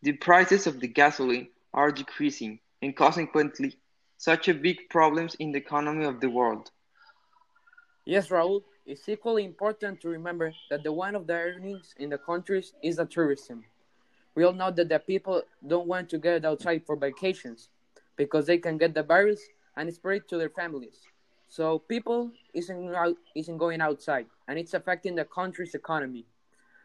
The 0.02 0.14
prices 0.14 0.68
of 0.68 0.80
the 0.80 0.88
gasoline 0.88 1.50
are 1.74 1.92
decreasing 1.92 2.60
and 2.82 2.96
consequently 2.96 3.78
such 4.18 4.48
a 4.48 4.54
big 4.54 4.90
problems 4.90 5.36
in 5.36 5.52
the 5.52 5.58
economy 5.60 6.06
of 6.06 6.20
the 6.22 6.30
world. 6.30 6.72
Yes, 8.06 8.30
Raul, 8.30 8.64
it's 8.86 9.08
equally 9.10 9.44
important 9.46 10.00
to 10.02 10.10
remember 10.10 10.54
that 10.70 10.84
the 10.84 10.92
one 10.92 11.16
of 11.16 11.28
the 11.28 11.34
earnings 11.34 11.94
in 11.98 12.10
the 12.10 12.18
countries 12.18 12.74
is 12.84 12.98
the 12.98 13.06
tourism. 13.06 13.66
We 14.36 14.44
all 14.44 14.54
know 14.54 14.72
that 14.72 14.90
the 14.90 15.00
people 15.00 15.44
don't 15.66 15.88
want 15.88 16.10
to 16.10 16.18
get 16.18 16.46
outside 16.46 16.86
for 16.86 16.96
vacations 16.96 17.70
because 18.16 18.46
they 18.46 18.58
can 18.58 18.78
get 18.78 18.94
the 18.94 19.04
virus 19.04 19.42
and 19.76 19.94
spread 19.94 20.28
to 20.30 20.38
their 20.38 20.50
families. 20.50 21.02
So 21.48 21.80
people 21.80 22.32
isn't 22.54 22.94
out, 22.96 23.16
isn't 23.36 23.58
going 23.58 23.82
outside, 23.82 24.28
and 24.48 24.60
it's 24.60 24.74
affecting 24.74 25.16
the 25.16 25.26
country's 25.26 25.76
economy. 25.76 26.26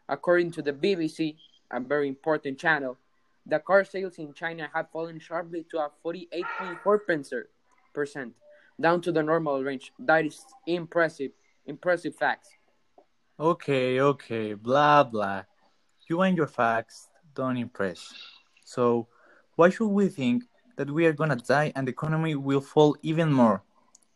According 0.07 0.51
to 0.51 0.61
the 0.61 0.73
BBC, 0.73 1.35
a 1.71 1.79
very 1.79 2.07
important 2.07 2.59
channel, 2.59 2.97
the 3.45 3.59
car 3.59 3.83
sales 3.83 4.17
in 4.17 4.33
China 4.33 4.69
have 4.73 4.91
fallen 4.91 5.19
sharply 5.19 5.65
to 5.71 5.79
a 5.79 5.89
48.4 6.05 7.43
percent, 7.93 8.33
down 8.79 9.01
to 9.01 9.11
the 9.11 9.23
normal 9.23 9.63
range. 9.63 9.91
That 9.99 10.25
is 10.25 10.45
impressive, 10.67 11.31
impressive 11.65 12.15
facts. 12.15 12.49
Okay, 13.39 13.99
okay, 13.99 14.53
blah 14.53 15.03
blah. 15.03 15.43
You 16.07 16.21
and 16.21 16.37
your 16.37 16.47
facts 16.47 17.07
don't 17.33 17.57
impress. 17.57 18.13
So, 18.65 19.07
why 19.55 19.69
should 19.69 19.87
we 19.87 20.07
think 20.09 20.43
that 20.77 20.89
we 20.89 21.05
are 21.05 21.13
gonna 21.13 21.35
die 21.35 21.71
and 21.75 21.87
the 21.87 21.91
economy 21.91 22.35
will 22.35 22.61
fall 22.61 22.95
even 23.01 23.31
more? 23.31 23.63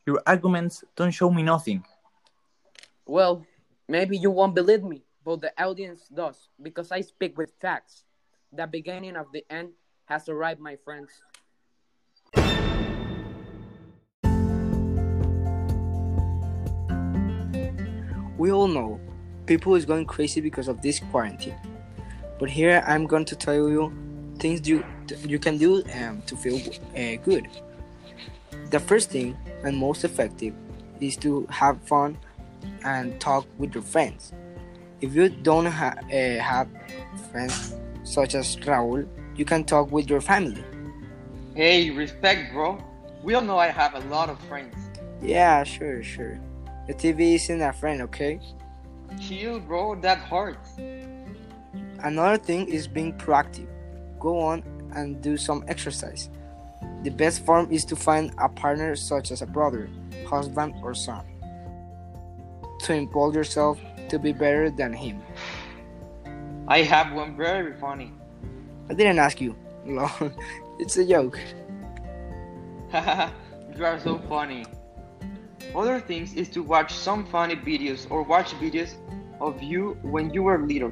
Your 0.05 0.21
arguments 0.27 0.83
don't 0.95 1.09
show 1.09 1.31
me 1.31 1.41
nothing. 1.41 1.83
Well, 3.07 3.43
maybe 3.89 4.15
you 4.15 4.29
won't 4.29 4.53
believe 4.53 4.83
me, 4.83 5.03
but 5.23 5.41
the 5.41 5.51
audience 5.59 6.07
does, 6.13 6.49
because 6.61 6.91
I 6.91 7.01
speak 7.01 7.35
with 7.39 7.53
facts. 7.59 8.03
The 8.53 8.67
beginning 8.67 9.15
of 9.15 9.31
the 9.33 9.43
end 9.49 9.69
has 10.05 10.29
arrived, 10.29 10.59
my 10.59 10.75
friends. 10.75 11.09
We 18.37 18.51
all 18.51 18.67
know 18.67 18.99
people 19.47 19.73
is 19.73 19.85
going 19.85 20.05
crazy 20.05 20.39
because 20.39 20.67
of 20.67 20.83
this 20.83 20.99
quarantine. 20.99 21.57
But 22.37 22.51
here 22.51 22.83
I'm 22.85 23.07
going 23.07 23.25
to 23.25 23.35
tell 23.35 23.55
you 23.55 23.91
things 24.37 24.67
you 24.69 24.85
you 25.25 25.39
can 25.39 25.57
do 25.57 25.83
um, 25.95 26.21
to 26.27 26.35
feel 26.35 26.61
uh, 26.95 27.15
good. 27.23 27.47
The 28.75 28.81
first 28.81 29.09
thing 29.09 29.37
and 29.63 29.77
most 29.77 30.03
effective 30.03 30.53
is 30.99 31.15
to 31.23 31.47
have 31.49 31.81
fun 31.83 32.17
and 32.83 33.17
talk 33.21 33.47
with 33.57 33.73
your 33.73 33.83
friends. 33.83 34.33
If 34.99 35.15
you 35.15 35.29
don't 35.29 35.65
ha- 35.65 35.95
uh, 36.11 36.43
have 36.43 36.67
friends 37.31 37.73
such 38.03 38.35
as 38.35 38.57
Raul, 38.67 39.07
you 39.37 39.45
can 39.45 39.63
talk 39.63 39.93
with 39.93 40.09
your 40.09 40.19
family. 40.19 40.61
Hey, 41.55 41.89
respect, 41.89 42.51
bro. 42.51 42.83
We 43.23 43.33
all 43.35 43.43
know 43.43 43.57
I 43.57 43.69
have 43.69 43.93
a 43.95 44.01
lot 44.09 44.29
of 44.29 44.37
friends. 44.41 44.75
Yeah, 45.21 45.63
sure, 45.63 46.03
sure. 46.03 46.37
The 46.87 46.95
TV 46.95 47.35
isn't 47.35 47.61
a 47.61 47.71
friend, 47.71 48.01
okay? 48.01 48.41
Chill, 49.21 49.61
bro. 49.61 49.95
That 50.01 50.17
hurts. 50.17 50.71
Another 52.03 52.37
thing 52.37 52.67
is 52.67 52.89
being 52.89 53.13
proactive. 53.13 53.69
Go 54.19 54.37
on 54.37 54.63
and 54.93 55.21
do 55.21 55.37
some 55.37 55.63
exercise. 55.69 56.29
The 57.05 57.11
best 57.11 57.45
form 57.45 57.69
is 57.69 57.85
to 57.85 57.95
find 57.95 58.33
a 58.39 58.49
partner 58.49 58.95
such 58.95 59.29
as 59.29 59.43
a 59.43 59.45
brother, 59.45 59.87
husband, 60.25 60.73
or 60.81 60.95
son. 60.95 61.23
To 62.79 62.93
impose 62.95 63.35
yourself 63.35 63.79
to 64.09 64.17
be 64.17 64.33
better 64.33 64.71
than 64.71 64.91
him. 64.91 65.21
I 66.67 66.81
have 66.81 67.13
one 67.13 67.37
very 67.37 67.77
funny. 67.77 68.11
I 68.89 68.95
didn't 68.95 69.19
ask 69.19 69.39
you. 69.39 69.55
No, 69.85 70.09
it's 70.79 70.97
a 70.97 71.05
joke. 71.05 71.39
you 72.91 73.85
are 73.85 73.99
so 73.99 74.17
funny. 74.27 74.65
Other 75.75 75.99
things 75.99 76.33
is 76.33 76.49
to 76.57 76.63
watch 76.63 76.91
some 76.91 77.23
funny 77.27 77.55
videos 77.55 78.09
or 78.09 78.23
watch 78.23 78.53
videos 78.53 78.95
of 79.39 79.61
you 79.61 79.95
when 80.01 80.33
you 80.33 80.41
were 80.41 80.57
little, 80.57 80.91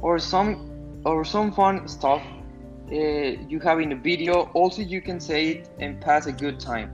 or 0.00 0.18
some 0.18 0.70
or 1.04 1.26
some 1.26 1.52
fun 1.52 1.86
stuff 1.86 2.22
uh, 2.92 3.40
you 3.48 3.58
have 3.60 3.80
in 3.80 3.92
a 3.92 3.96
video. 3.96 4.50
Also, 4.52 4.82
you 4.82 5.00
can 5.00 5.18
say 5.18 5.48
it 5.48 5.70
and 5.78 6.00
pass 6.00 6.26
a 6.26 6.32
good 6.32 6.60
time. 6.60 6.90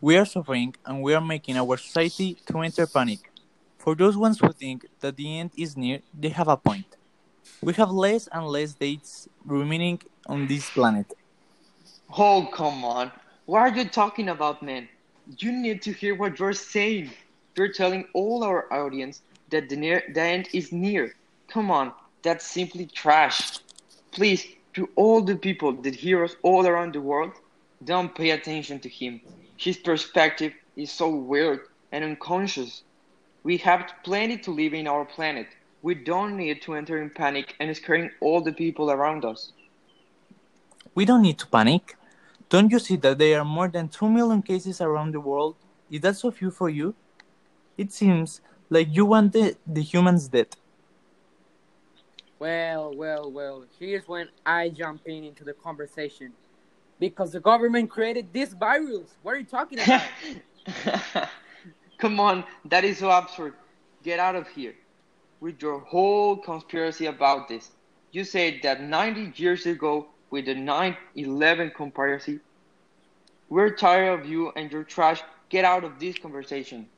We 0.00 0.18
are 0.18 0.26
suffering 0.26 0.74
and 0.84 1.02
we 1.02 1.14
are 1.14 1.20
making 1.22 1.56
our 1.56 1.78
society 1.78 2.36
to 2.48 2.58
enter 2.60 2.86
panic. 2.86 3.30
For 3.78 3.94
those 3.94 4.18
ones 4.18 4.38
who 4.38 4.52
think 4.52 4.84
that 5.00 5.16
the 5.16 5.38
end 5.38 5.52
is 5.56 5.78
near, 5.78 6.00
they 6.12 6.28
have 6.28 6.48
a 6.48 6.58
point. 6.58 6.98
We 7.62 7.72
have 7.74 7.90
less 7.90 8.28
and 8.30 8.46
less 8.46 8.74
days 8.74 9.26
remaining 9.46 10.02
on 10.26 10.46
this 10.46 10.68
planet. 10.68 11.10
Oh, 12.10 12.48
come 12.52 12.84
on. 12.84 13.10
What 13.46 13.60
are 13.60 13.76
you 13.76 13.84
talking 13.84 14.28
about, 14.28 14.62
man? 14.62 14.88
You 15.38 15.52
need 15.52 15.82
to 15.82 15.92
hear 15.92 16.14
what 16.14 16.38
you're 16.38 16.52
saying. 16.52 17.10
You're 17.56 17.72
telling 17.72 18.06
all 18.14 18.44
our 18.44 18.72
audience 18.72 19.22
that 19.50 19.68
the, 19.68 19.76
near, 19.76 20.02
the 20.12 20.20
end 20.20 20.48
is 20.52 20.72
near. 20.72 21.14
Come 21.48 21.70
on, 21.70 21.92
that's 22.22 22.46
simply 22.46 22.86
trash. 22.86 23.58
Please, 24.12 24.46
to 24.74 24.88
all 24.96 25.22
the 25.22 25.36
people 25.36 25.72
that 25.72 25.94
hear 25.94 26.24
us 26.24 26.36
all 26.42 26.66
around 26.66 26.94
the 26.94 27.00
world, 27.00 27.32
don't 27.84 28.14
pay 28.14 28.30
attention 28.30 28.80
to 28.80 28.88
him. 28.88 29.20
His 29.56 29.76
perspective 29.76 30.52
is 30.76 30.90
so 30.90 31.08
weird 31.08 31.60
and 31.92 32.04
unconscious. 32.04 32.82
We 33.44 33.56
have 33.58 33.92
plenty 34.04 34.38
to 34.38 34.50
live 34.50 34.74
in 34.74 34.88
our 34.88 35.04
planet. 35.04 35.48
We 35.82 35.94
don't 35.94 36.36
need 36.36 36.62
to 36.62 36.74
enter 36.74 37.00
in 37.02 37.10
panic 37.10 37.54
and 37.60 37.76
scaring 37.76 38.10
all 38.20 38.40
the 38.40 38.52
people 38.52 38.90
around 38.90 39.24
us. 39.24 39.52
We 40.94 41.04
don't 41.04 41.22
need 41.22 41.38
to 41.38 41.46
panic. 41.46 41.96
Don't 42.48 42.70
you 42.70 42.78
see 42.78 42.96
that 42.96 43.18
there 43.18 43.40
are 43.40 43.44
more 43.44 43.68
than 43.68 43.88
2 43.88 44.08
million 44.08 44.42
cases 44.42 44.80
around 44.80 45.12
the 45.12 45.20
world? 45.20 45.56
Is 45.90 46.00
that 46.02 46.16
so 46.16 46.30
few 46.30 46.50
for 46.50 46.68
you? 46.68 46.94
It 47.76 47.92
seems 47.92 48.40
like 48.70 48.88
you 48.90 49.04
want 49.06 49.32
the, 49.32 49.56
the 49.66 49.82
humans 49.82 50.28
dead. 50.28 50.56
Well, 52.38 52.94
well, 52.94 53.30
well, 53.30 53.64
here's 53.78 54.06
when 54.06 54.28
I 54.44 54.68
jump 54.68 55.02
in 55.06 55.24
into 55.24 55.44
the 55.44 55.54
conversation. 55.54 56.32
Because 57.00 57.32
the 57.32 57.40
government 57.40 57.90
created 57.90 58.32
this 58.32 58.52
virus. 58.52 59.16
What 59.22 59.34
are 59.34 59.38
you 59.38 59.44
talking 59.44 59.80
about? 59.80 60.02
Come 61.98 62.20
on, 62.20 62.44
that 62.66 62.84
is 62.84 62.98
so 62.98 63.10
absurd. 63.10 63.54
Get 64.02 64.20
out 64.20 64.36
of 64.36 64.46
here 64.48 64.74
with 65.40 65.60
your 65.60 65.80
whole 65.80 66.36
conspiracy 66.36 67.06
about 67.06 67.48
this. 67.48 67.70
You 68.12 68.24
said 68.24 68.60
that 68.62 68.82
90 68.82 69.32
years 69.36 69.66
ago, 69.66 70.06
with 70.34 70.46
the 70.46 70.54
9 70.56 70.96
11 71.14 71.70
conspiracy, 71.76 72.40
we're 73.48 73.70
tired 73.70 74.18
of 74.18 74.26
you 74.26 74.50
and 74.56 74.72
your 74.72 74.82
trash. 74.82 75.22
Get 75.48 75.64
out 75.64 75.84
of 75.84 76.00
this 76.00 76.18
conversation. 76.18 76.88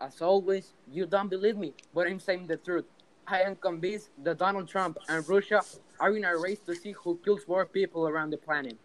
As 0.00 0.20
always, 0.20 0.72
you 0.90 1.06
don't 1.06 1.28
believe 1.28 1.56
me, 1.56 1.74
but 1.94 2.08
I'm 2.08 2.18
saying 2.18 2.48
the 2.48 2.56
truth. 2.56 2.86
I 3.24 3.42
am 3.42 3.54
convinced 3.54 4.08
that 4.24 4.38
Donald 4.38 4.68
Trump 4.68 4.98
and 5.08 5.28
Russia 5.28 5.62
are 6.00 6.16
in 6.16 6.24
a 6.24 6.36
race 6.36 6.58
to 6.66 6.74
see 6.74 6.90
who 6.90 7.20
kills 7.24 7.46
more 7.46 7.66
people 7.66 8.08
around 8.08 8.30
the 8.30 8.36
planet. 8.36 8.76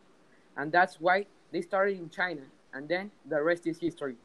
And 0.57 0.71
that's 0.71 1.01
why 1.01 1.25
they 1.51 1.63
started 1.63 1.97
in 1.97 2.11
China, 2.11 2.43
and 2.75 2.87
then 2.87 3.09
the 3.27 3.41
rest 3.41 3.65
is 3.65 3.79
history. 3.79 4.15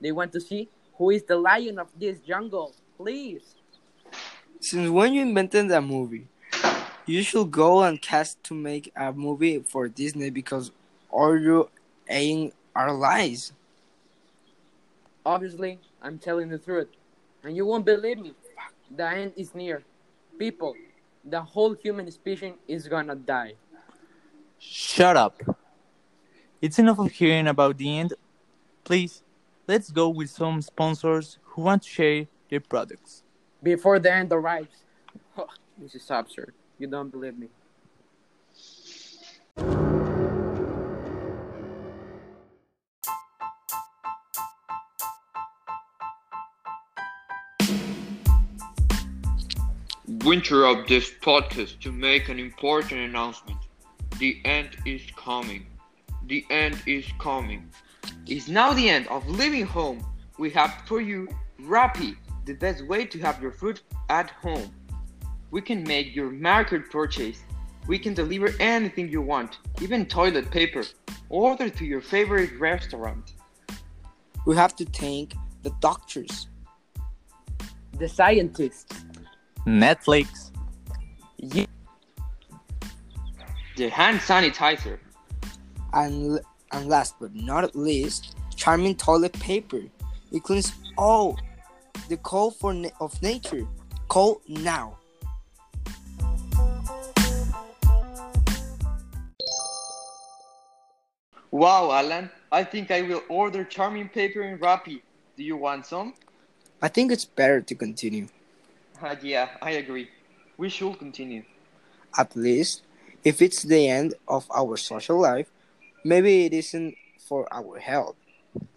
They 0.00 0.10
want 0.10 0.32
to 0.32 0.40
see 0.40 0.68
who 0.98 1.10
is 1.10 1.22
the 1.22 1.36
lion 1.36 1.78
of 1.78 1.88
this 1.96 2.18
jungle. 2.18 2.74
Please. 2.96 3.54
Since 4.58 4.90
when 4.90 5.14
you 5.14 5.22
invented 5.22 5.68
that 5.68 5.84
movie, 5.84 6.26
you 7.06 7.22
should 7.22 7.50
go 7.50 7.82
and 7.84 8.02
cast 8.02 8.42
to 8.44 8.54
make 8.54 8.92
a 8.96 9.12
movie 9.12 9.60
for 9.60 9.88
Disney 9.88 10.30
because 10.30 10.72
all 11.10 11.38
you 11.38 11.70
aim 12.08 12.52
are 12.74 12.92
lies. 12.92 13.52
Obviously, 15.24 15.78
I'm 16.02 16.18
telling 16.18 16.48
the 16.48 16.58
truth. 16.58 16.88
And 17.42 17.56
you 17.56 17.64
won't 17.64 17.84
believe 17.84 18.18
me. 18.18 18.34
The 18.94 19.08
end 19.08 19.32
is 19.36 19.54
near. 19.54 19.82
People, 20.38 20.74
the 21.24 21.40
whole 21.40 21.74
human 21.74 22.10
species 22.10 22.54
is 22.66 22.88
gonna 22.88 23.14
die. 23.14 23.54
Shut 24.58 25.16
up. 25.16 25.40
It's 26.60 26.78
enough 26.78 26.98
of 26.98 27.10
hearing 27.12 27.46
about 27.46 27.78
the 27.78 27.98
end. 27.98 28.14
Please, 28.84 29.22
let's 29.66 29.90
go 29.90 30.08
with 30.08 30.30
some 30.30 30.62
sponsors 30.62 31.38
who 31.44 31.62
want 31.62 31.82
to 31.82 31.88
share 31.88 32.26
their 32.50 32.60
products. 32.60 33.22
Before 33.62 33.98
the 33.98 34.12
end 34.12 34.32
arrives. 34.32 34.84
this 35.78 35.94
is 35.94 36.10
absurd. 36.10 36.54
You 36.78 36.86
don't 36.86 37.10
believe 37.10 37.38
me. 37.38 37.48
We 50.24 50.36
interrupt 50.36 50.88
this 50.88 51.10
podcast 51.22 51.80
to 51.80 51.92
make 51.92 52.28
an 52.28 52.38
important 52.38 53.00
announcement. 53.00 53.58
The 54.18 54.40
end 54.44 54.76
is 54.84 55.00
coming. 55.16 55.66
The 56.26 56.44
end 56.50 56.82
is 56.86 57.06
coming. 57.18 57.70
It's 58.26 58.48
now 58.48 58.74
the 58.74 58.90
end 58.90 59.06
of 59.08 59.26
Living 59.28 59.64
Home. 59.64 60.04
We 60.38 60.50
have 60.50 60.82
for 60.84 61.00
you 61.00 61.28
Rappi, 61.62 62.16
the 62.44 62.52
best 62.52 62.86
way 62.86 63.06
to 63.06 63.18
have 63.20 63.40
your 63.40 63.52
food 63.52 63.80
at 64.10 64.30
home. 64.30 64.70
We 65.50 65.60
can 65.60 65.82
make 65.84 66.14
your 66.14 66.30
market 66.30 66.90
purchase. 66.90 67.38
We 67.86 67.98
can 67.98 68.14
deliver 68.14 68.52
anything 68.58 69.08
you 69.08 69.22
want, 69.22 69.58
even 69.80 70.06
toilet 70.06 70.50
paper. 70.50 70.82
Order 71.28 71.68
to 71.70 71.84
your 71.84 72.00
favorite 72.00 72.58
restaurant. 72.58 73.34
We 74.44 74.56
have 74.56 74.74
to 74.76 74.84
thank 74.84 75.34
the 75.62 75.70
doctors. 75.80 76.48
The 77.98 78.08
scientists. 78.08 78.86
Netflix. 79.66 80.50
Ye- 81.38 81.66
The 83.76 83.88
hand 83.88 84.20
sanitizer. 84.20 84.98
And, 85.92 86.40
and 86.72 86.88
last 86.88 87.14
but 87.20 87.34
not 87.34 87.74
least, 87.76 88.36
Charmin 88.54 88.94
toilet 88.96 89.32
paper. 89.34 89.82
It 90.32 90.42
cleans 90.42 90.72
all 90.98 91.38
the 92.08 92.16
call 92.16 92.50
for 92.50 92.74
na- 92.74 92.88
of 93.00 93.20
nature. 93.22 93.66
Call 94.08 94.40
now. 94.48 94.98
Wow, 101.50 101.92
Alan. 101.92 102.30
I 102.50 102.64
think 102.64 102.90
I 102.90 103.02
will 103.02 103.22
order 103.28 103.64
Charmin 103.64 104.08
paper 104.08 104.42
in 104.42 104.58
Rappi. 104.58 105.02
Do 105.36 105.42
you 105.42 105.56
want 105.56 105.86
some? 105.86 106.14
I 106.82 106.88
think 106.88 107.12
it's 107.12 107.24
better 107.24 107.60
to 107.60 107.74
continue. 107.74 108.28
Uh, 109.00 109.16
yeah, 109.22 109.50
I 109.62 109.72
agree. 109.72 110.08
We 110.56 110.68
should 110.68 110.98
continue. 110.98 111.44
At 112.18 112.34
least, 112.34 112.82
if 113.24 113.42
it's 113.42 113.62
the 113.62 113.88
end 113.88 114.14
of 114.28 114.50
our 114.50 114.76
social 114.76 115.18
life, 115.18 115.50
maybe 116.04 116.46
it 116.46 116.52
isn't 116.52 116.96
for 117.18 117.46
our 117.52 117.78
health. 117.78 118.16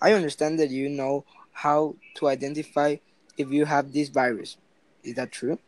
I 0.02 0.14
understand 0.14 0.60
that 0.60 0.70
you 0.70 0.90
know 0.90 1.24
how 1.52 1.96
to 2.16 2.28
identify 2.28 2.98
if 3.38 3.52
you 3.52 3.66
have 3.66 3.94
this 3.94 4.10
virus. 4.10 4.58
Is 5.04 5.16
that 5.16 5.32
true? 5.32 5.60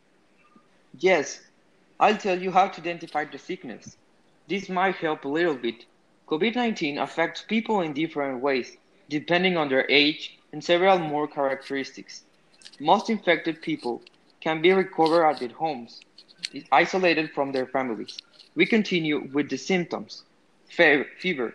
Yes, 0.98 1.40
I'll 1.98 2.16
tell 2.16 2.40
you 2.40 2.50
how 2.50 2.68
to 2.68 2.80
identify 2.80 3.24
the 3.24 3.38
sickness. 3.38 3.96
This 4.48 4.68
might 4.68 4.96
help 4.96 5.24
a 5.24 5.28
little 5.28 5.54
bit. 5.54 5.86
COVID 6.32 6.54
19 6.54 6.96
affects 6.96 7.42
people 7.42 7.82
in 7.82 7.92
different 7.92 8.40
ways, 8.40 8.78
depending 9.10 9.58
on 9.58 9.68
their 9.68 9.84
age 9.90 10.38
and 10.50 10.64
several 10.64 10.98
more 10.98 11.28
characteristics. 11.28 12.24
Most 12.80 13.10
infected 13.10 13.60
people 13.60 14.00
can 14.40 14.62
be 14.62 14.72
recovered 14.72 15.26
at 15.26 15.40
their 15.40 15.50
homes, 15.50 16.00
isolated 16.72 17.32
from 17.32 17.52
their 17.52 17.66
families. 17.66 18.16
We 18.54 18.64
continue 18.64 19.28
with 19.30 19.50
the 19.50 19.58
symptoms. 19.58 20.22
Fe- 20.70 21.04
fever, 21.18 21.52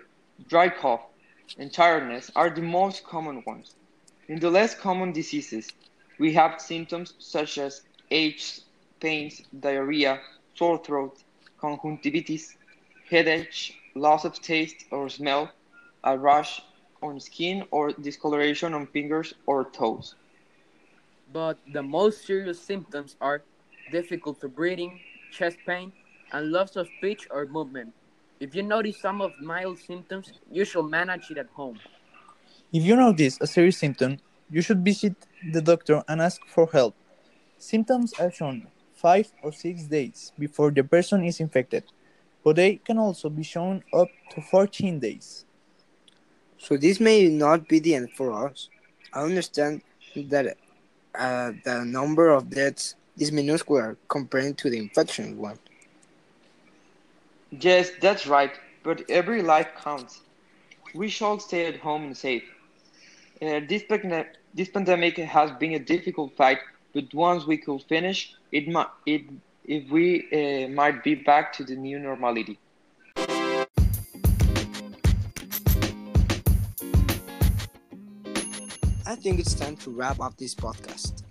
dry 0.47 0.69
cough, 0.69 1.01
and 1.57 1.73
tiredness 1.73 2.29
are 2.35 2.51
the 2.51 2.61
most 2.61 3.03
common 3.03 3.41
ones. 3.47 3.73
In 4.27 4.39
the 4.39 4.51
less 4.51 4.75
common 4.75 5.11
diseases, 5.11 5.71
we 6.19 6.33
have 6.33 6.61
symptoms 6.61 7.15
such 7.17 7.57
as 7.57 7.81
aches, 8.11 8.61
pains, 8.99 9.41
diarrhea, 9.59 10.21
sore 10.53 10.77
throat, 10.77 11.17
conjunctivitis, 11.59 12.55
headache, 13.09 13.73
loss 13.99 14.25
of 14.25 14.39
taste 14.41 14.85
or 14.91 15.09
smell, 15.09 15.51
a 16.03 16.17
rash 16.17 16.61
on 17.01 17.19
skin, 17.19 17.63
or 17.71 17.91
discoloration 17.91 18.73
on 18.73 18.87
fingers 18.87 19.33
or 19.45 19.65
toes. 19.65 20.15
But 21.31 21.57
the 21.73 21.83
most 21.83 22.25
serious 22.25 22.59
symptoms 22.59 23.15
are 23.21 23.43
difficulty 23.91 24.47
breathing, 24.47 24.99
chest 25.31 25.57
pain, 25.65 25.91
and 26.31 26.51
loss 26.51 26.75
of 26.75 26.87
speech 26.97 27.27
or 27.29 27.45
movement. 27.45 27.93
If 28.39 28.55
you 28.55 28.63
notice 28.63 28.99
some 28.99 29.21
of 29.21 29.31
mild 29.41 29.79
symptoms, 29.79 30.31
you 30.51 30.63
should 30.65 30.83
manage 30.83 31.31
it 31.31 31.37
at 31.37 31.49
home. 31.49 31.79
If 32.71 32.83
you 32.83 32.95
notice 32.95 33.37
a 33.41 33.47
serious 33.47 33.77
symptom, 33.77 34.19
you 34.49 34.61
should 34.61 34.83
visit 34.83 35.15
the 35.51 35.61
doctor 35.61 36.03
and 36.07 36.21
ask 36.21 36.41
for 36.47 36.67
help. 36.71 36.95
Symptoms 37.57 38.13
are 38.19 38.31
shown 38.31 38.67
5 38.95 39.31
or 39.43 39.51
6 39.51 39.83
days 39.83 40.31
before 40.37 40.71
the 40.71 40.83
person 40.83 41.23
is 41.23 41.39
infected, 41.39 41.83
but 42.47 42.55
they 42.55 42.77
can 42.77 42.97
also 42.97 43.29
be 43.29 43.43
shown 43.43 43.83
up 43.93 44.07
to 44.29 44.39
14 44.39 44.99
days. 44.99 45.43
So 46.57 46.77
this 46.77 46.97
may 47.01 47.27
not 47.27 47.67
be 47.67 47.79
the 47.79 47.95
end 47.95 48.11
for 48.13 48.31
us. 48.47 48.69
I 49.11 49.23
understand 49.23 49.81
that 50.15 50.55
uh, 51.13 51.51
the 51.65 51.83
number 51.83 52.29
of 52.29 52.49
deaths 52.49 52.95
is 53.17 53.33
minuscule 53.33 53.97
compared 54.07 54.57
to 54.59 54.69
the 54.69 54.77
infection 54.77 55.37
one. 55.37 55.59
Yes, 57.51 57.91
that's 57.99 58.25
right, 58.27 58.53
but 58.81 59.03
every 59.09 59.41
life 59.41 59.67
counts. 59.83 60.21
We 60.95 61.09
should 61.09 61.41
stay 61.41 61.65
at 61.65 61.75
home 61.75 62.03
and 62.05 62.15
safe. 62.15 62.45
Uh, 63.41 63.59
this, 63.67 63.83
this 64.53 64.69
pandemic 64.69 65.17
has 65.17 65.51
been 65.59 65.73
a 65.73 65.79
difficult 65.79 66.37
fight, 66.37 66.59
but 66.93 67.13
once 67.13 67.45
we 67.45 67.57
could 67.57 67.83
finish, 67.89 68.35
it 68.53 68.69
might, 68.69 68.87
it, 69.05 69.23
if 69.67 69.91
we 69.91 70.25
uh, 70.31 70.69
might 70.69 71.03
be 71.03 71.13
back 71.13 71.51
to 71.53 71.63
the 71.63 71.75
new 71.75 71.99
normality. 71.99 72.57
I 79.05 79.15
think 79.15 79.39
it's 79.39 79.53
time 79.53 79.75
to 79.77 79.89
wrap 79.89 80.19
up 80.21 80.37
this 80.37 80.55
podcast. 80.55 81.23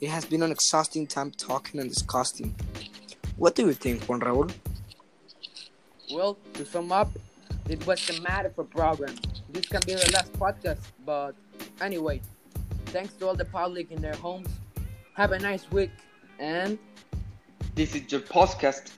It 0.00 0.08
has 0.08 0.24
been 0.24 0.42
an 0.42 0.50
exhausting 0.50 1.06
time 1.06 1.30
talking 1.30 1.80
and 1.80 1.88
discussing. 1.88 2.54
What 3.36 3.54
do 3.54 3.66
you 3.66 3.72
think, 3.72 4.04
Juan 4.04 4.20
Raul? 4.20 4.52
Well, 6.12 6.38
to 6.54 6.64
sum 6.64 6.92
up, 6.92 7.10
it 7.68 7.86
was 7.86 8.08
a 8.10 8.20
matter 8.22 8.52
for 8.54 8.64
program. 8.64 9.14
This 9.50 9.66
can 9.66 9.80
be 9.86 9.94
the 9.94 10.10
last 10.12 10.32
podcast, 10.34 10.80
but 11.04 11.34
anyway, 11.80 12.20
thanks 12.86 13.14
to 13.14 13.28
all 13.28 13.34
the 13.34 13.44
public 13.44 13.90
in 13.90 14.00
their 14.00 14.14
homes. 14.14 14.48
Have 15.14 15.32
a 15.32 15.38
nice 15.38 15.70
week, 15.70 15.90
and 16.38 16.78
This 17.76 17.94
is 17.94 18.10
your 18.10 18.22
podcast. 18.22 18.92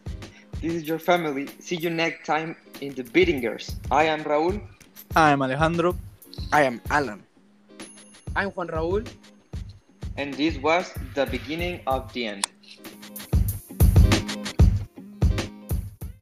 This 0.63 0.73
is 0.75 0.89
your 0.89 0.99
family. 0.99 1.49
See 1.61 1.77
you 1.77 1.91
next 1.91 2.25
time 2.27 2.57
in 2.81 2.95
the 2.95 3.03
Biddingers. 3.05 3.75
I 3.91 4.05
am 4.05 4.25
Raul. 4.25 4.61
I'm 5.17 5.43
Alejandro. 5.43 5.97
I 6.53 6.63
am 6.63 6.81
Alan. 6.91 7.23
I'm 8.37 8.51
Juan 8.51 8.69
Raúl. 8.69 9.07
and 10.17 10.35
this 10.35 10.59
was 10.59 10.93
the 11.15 11.27
beginning 11.27 11.81
of 11.87 12.13
the 12.13 12.27
end. 12.27 12.47